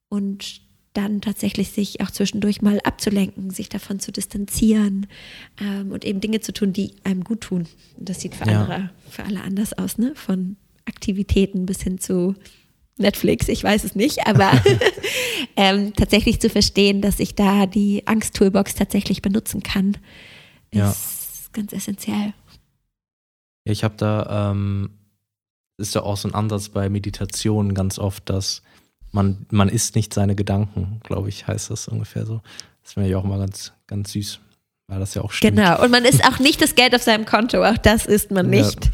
und 0.09 0.63
dann 0.93 1.21
tatsächlich 1.21 1.71
sich 1.71 2.01
auch 2.01 2.11
zwischendurch 2.11 2.63
mal 2.63 2.81
abzulenken, 2.81 3.51
sich 3.51 3.69
davon 3.69 4.01
zu 4.01 4.11
distanzieren 4.11 5.07
ähm, 5.61 5.93
und 5.93 6.05
eben 6.05 6.21
Dinge 6.21 6.41
zu 6.41 6.53
tun, 6.53 6.73
die 6.73 6.95
einem 7.05 7.23
gut 7.23 7.43
tun. 7.43 7.67
Das 7.97 8.21
sieht 8.21 8.35
für, 8.35 8.51
ja. 8.51 8.63
andere, 8.63 8.91
für 9.09 9.25
alle 9.25 9.43
anders 9.43 9.73
aus, 9.73 9.99
ne? 9.99 10.13
Von 10.17 10.57
Aktivitäten 10.87 11.67
bis 11.67 11.83
hin 11.83 11.99
zu 11.99 12.35
Netflix, 12.97 13.49
ich 13.49 13.63
weiß 13.63 13.85
es 13.85 13.95
nicht, 13.95 14.27
aber 14.27 14.53
ähm, 15.57 15.95
tatsächlich 15.95 16.41
zu 16.41 16.51
verstehen, 16.51 17.01
dass 17.01 17.21
ich 17.21 17.35
da 17.35 17.67
die 17.67 18.07
Angst-Toolbox 18.07 18.75
tatsächlich 18.75 19.23
benutzen 19.23 19.63
kann, 19.63 19.97
ist 20.71 20.79
ja. 20.79 20.95
ganz 21.53 21.73
essentiell. 21.73 22.35
Ich 23.65 23.85
habe 23.85 23.95
da, 23.97 24.51
ähm, 24.51 24.91
ist 25.77 25.95
ja 25.95 26.03
auch 26.03 26.17
so 26.17 26.29
ein 26.29 26.35
Ansatz 26.35 26.69
bei 26.69 26.89
Meditationen 26.89 27.75
ganz 27.75 27.99
oft, 27.99 28.29
dass 28.29 28.63
man, 29.13 29.47
man 29.51 29.69
isst 29.69 29.97
nicht 29.97 30.15
seine 30.15 30.35
Gedanken, 30.35 31.01
glaube 31.05 31.29
ich, 31.29 31.47
heißt 31.47 31.71
das 31.71 31.89
ungefähr 31.89 32.27
so. 32.27 32.41
Das 32.83 32.97
wäre 32.97 33.09
ja 33.09 33.19
auch 33.19 33.25
mal 33.25 33.39
ganz, 33.39 33.73
ganz 33.87 34.13
süß. 34.13 34.41
Weil 34.91 34.99
das 34.99 35.15
ja 35.15 35.23
auch 35.23 35.31
stimmt. 35.31 35.57
Genau, 35.57 35.81
und 35.85 35.93
man 35.93 36.05
ist 36.05 36.25
auch 36.25 36.41
nicht 36.41 36.61
das 36.61 36.75
Geld 36.75 36.97
auf 36.97 37.03
seinem 37.03 37.25
Konto, 37.25 37.65
auch 37.65 37.79
das 37.79 38.07
ist 38.07 38.33
man 38.33 38.51
nicht. 38.51 38.87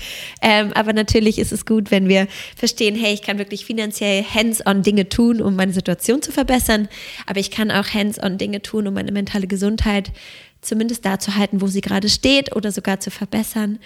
Ja. 0.43 0.61
Ähm, 0.61 0.73
aber 0.75 0.93
natürlich 0.93 1.39
ist 1.39 1.53
es 1.53 1.65
gut, 1.65 1.91
wenn 1.91 2.07
wir 2.07 2.29
verstehen, 2.55 2.95
hey, 2.95 3.15
ich 3.15 3.23
kann 3.23 3.39
wirklich 3.39 3.65
finanziell 3.65 4.23
hands-on 4.23 4.83
Dinge 4.83 5.09
tun, 5.09 5.41
um 5.41 5.57
meine 5.57 5.73
Situation 5.73 6.21
zu 6.21 6.33
verbessern, 6.33 6.89
aber 7.25 7.41
ich 7.41 7.51
kann 7.51 7.71
auch 7.71 7.89
hands-on 7.89 8.37
Dinge 8.37 8.61
tun, 8.61 8.87
um 8.87 8.93
meine 8.93 9.11
mentale 9.11 9.47
Gesundheit 9.47 10.13
zumindest 10.61 11.07
da 11.07 11.19
zu 11.19 11.35
halten, 11.35 11.63
wo 11.63 11.67
sie 11.67 11.81
gerade 11.81 12.11
steht 12.11 12.55
oder 12.55 12.73
sogar 12.73 13.01
zu 13.01 13.11
verbessern. 13.11 13.79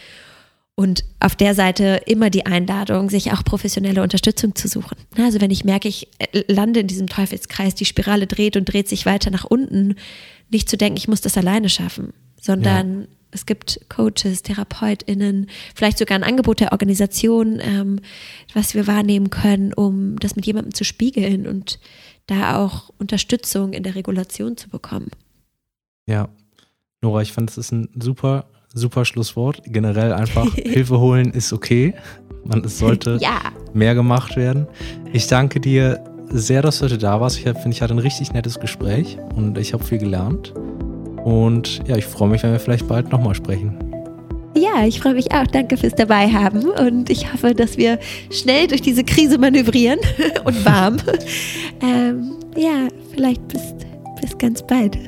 Und 0.81 1.05
auf 1.19 1.37
der 1.37 1.55
Seite 1.55 2.01
immer 2.07 2.31
die 2.31 2.47
Einladung, 2.47 3.11
sich 3.11 3.33
auch 3.33 3.45
professionelle 3.45 4.03
Unterstützung 4.03 4.55
zu 4.55 4.67
suchen. 4.67 4.97
Also 5.19 5.39
wenn 5.43 5.51
ich 5.51 5.63
merke, 5.63 5.89
ich 5.89 6.09
äh, 6.17 6.43
lande 6.51 6.81
in 6.81 6.87
diesem 6.87 7.07
Teufelskreis, 7.07 7.75
die 7.75 7.85
Spirale 7.85 8.27
dreht 8.27 8.57
und 8.57 8.65
dreht 8.65 8.89
sich 8.89 9.05
weiter 9.05 9.31
nach 9.31 9.45
unten, 9.45 9.97
nicht 10.49 10.71
zu 10.71 10.79
denken, 10.79 10.97
ich 10.97 11.07
muss 11.07 11.21
das 11.21 11.37
alleine 11.37 11.69
schaffen, 11.69 12.15
sondern 12.41 13.03
ja. 13.03 13.07
es 13.31 13.45
gibt 13.45 13.79
Coaches, 13.91 14.43
TherapeutInnen, 14.43 15.51
vielleicht 15.75 15.99
sogar 15.99 16.17
ein 16.17 16.25
Angebot 16.25 16.61
der 16.61 16.73
Organisation, 16.73 17.61
ähm, 17.61 18.01
was 18.55 18.73
wir 18.75 18.87
wahrnehmen 18.87 19.29
können, 19.29 19.75
um 19.75 20.19
das 20.19 20.35
mit 20.35 20.47
jemandem 20.47 20.73
zu 20.73 20.85
spiegeln 20.85 21.47
und 21.47 21.79
da 22.25 22.57
auch 22.57 22.89
Unterstützung 22.97 23.75
in 23.75 23.83
der 23.83 23.97
Regulation 23.97 24.57
zu 24.57 24.71
bekommen. 24.71 25.11
Ja, 26.07 26.31
Nora, 27.03 27.21
ich 27.21 27.35
fand, 27.35 27.51
das 27.51 27.59
ist 27.59 27.71
ein 27.71 27.91
super 28.01 28.47
super 28.75 29.05
Schlusswort. 29.05 29.63
Generell 29.65 30.13
einfach 30.13 30.53
Hilfe 30.55 30.99
holen 30.99 31.33
ist 31.33 31.53
okay. 31.53 31.95
Man, 32.45 32.65
es 32.65 32.79
sollte 32.79 33.19
ja. 33.21 33.39
mehr 33.75 33.95
gemacht 33.95 34.37
werden. 34.37 34.67
Ich 35.13 35.27
danke 35.27 35.61
dir 35.61 36.03
sehr, 36.31 36.63
dass 36.63 36.79
du 36.79 36.85
heute 36.85 36.99
da 36.99 37.21
warst. 37.21 37.39
Ich 37.39 37.45
finde, 37.45 37.71
ich 37.71 37.83
hatte 37.83 37.95
ein 37.95 37.99
richtig 37.99 38.33
nettes 38.33 38.59
Gespräch 38.59 39.19
und 39.35 39.59
ich 39.59 39.73
habe 39.73 39.85
viel 39.85 39.99
gelernt. 39.99 40.55
Und 41.25 41.81
ja, 41.87 41.97
ich 41.97 42.07
freue 42.07 42.29
mich, 42.29 42.43
wenn 42.43 42.53
wir 42.53 42.61
vielleicht 42.61 42.89
bald 42.89 43.11
nochmal 43.11 43.35
sprechen. 43.35 43.79
Ja, 44.57 44.85
ich 44.85 45.01
freue 45.01 45.15
mich 45.15 45.31
auch. 45.33 45.47
Danke 45.47 45.77
fürs 45.77 45.95
Dabeihaben 45.95 46.71
und 46.71 47.09
ich 47.09 47.33
hoffe, 47.33 47.55
dass 47.55 47.77
wir 47.77 47.99
schnell 48.31 48.67
durch 48.67 48.83
diese 48.83 49.05
Krise 49.05 49.39
manövrieren 49.39 50.01
und 50.45 50.65
warm. 50.65 50.97
ähm, 51.83 52.37
ja, 52.57 52.89
vielleicht 53.13 53.47
bis, 53.49 53.63
bis 54.21 54.37
ganz 54.39 54.63
bald. 54.67 54.99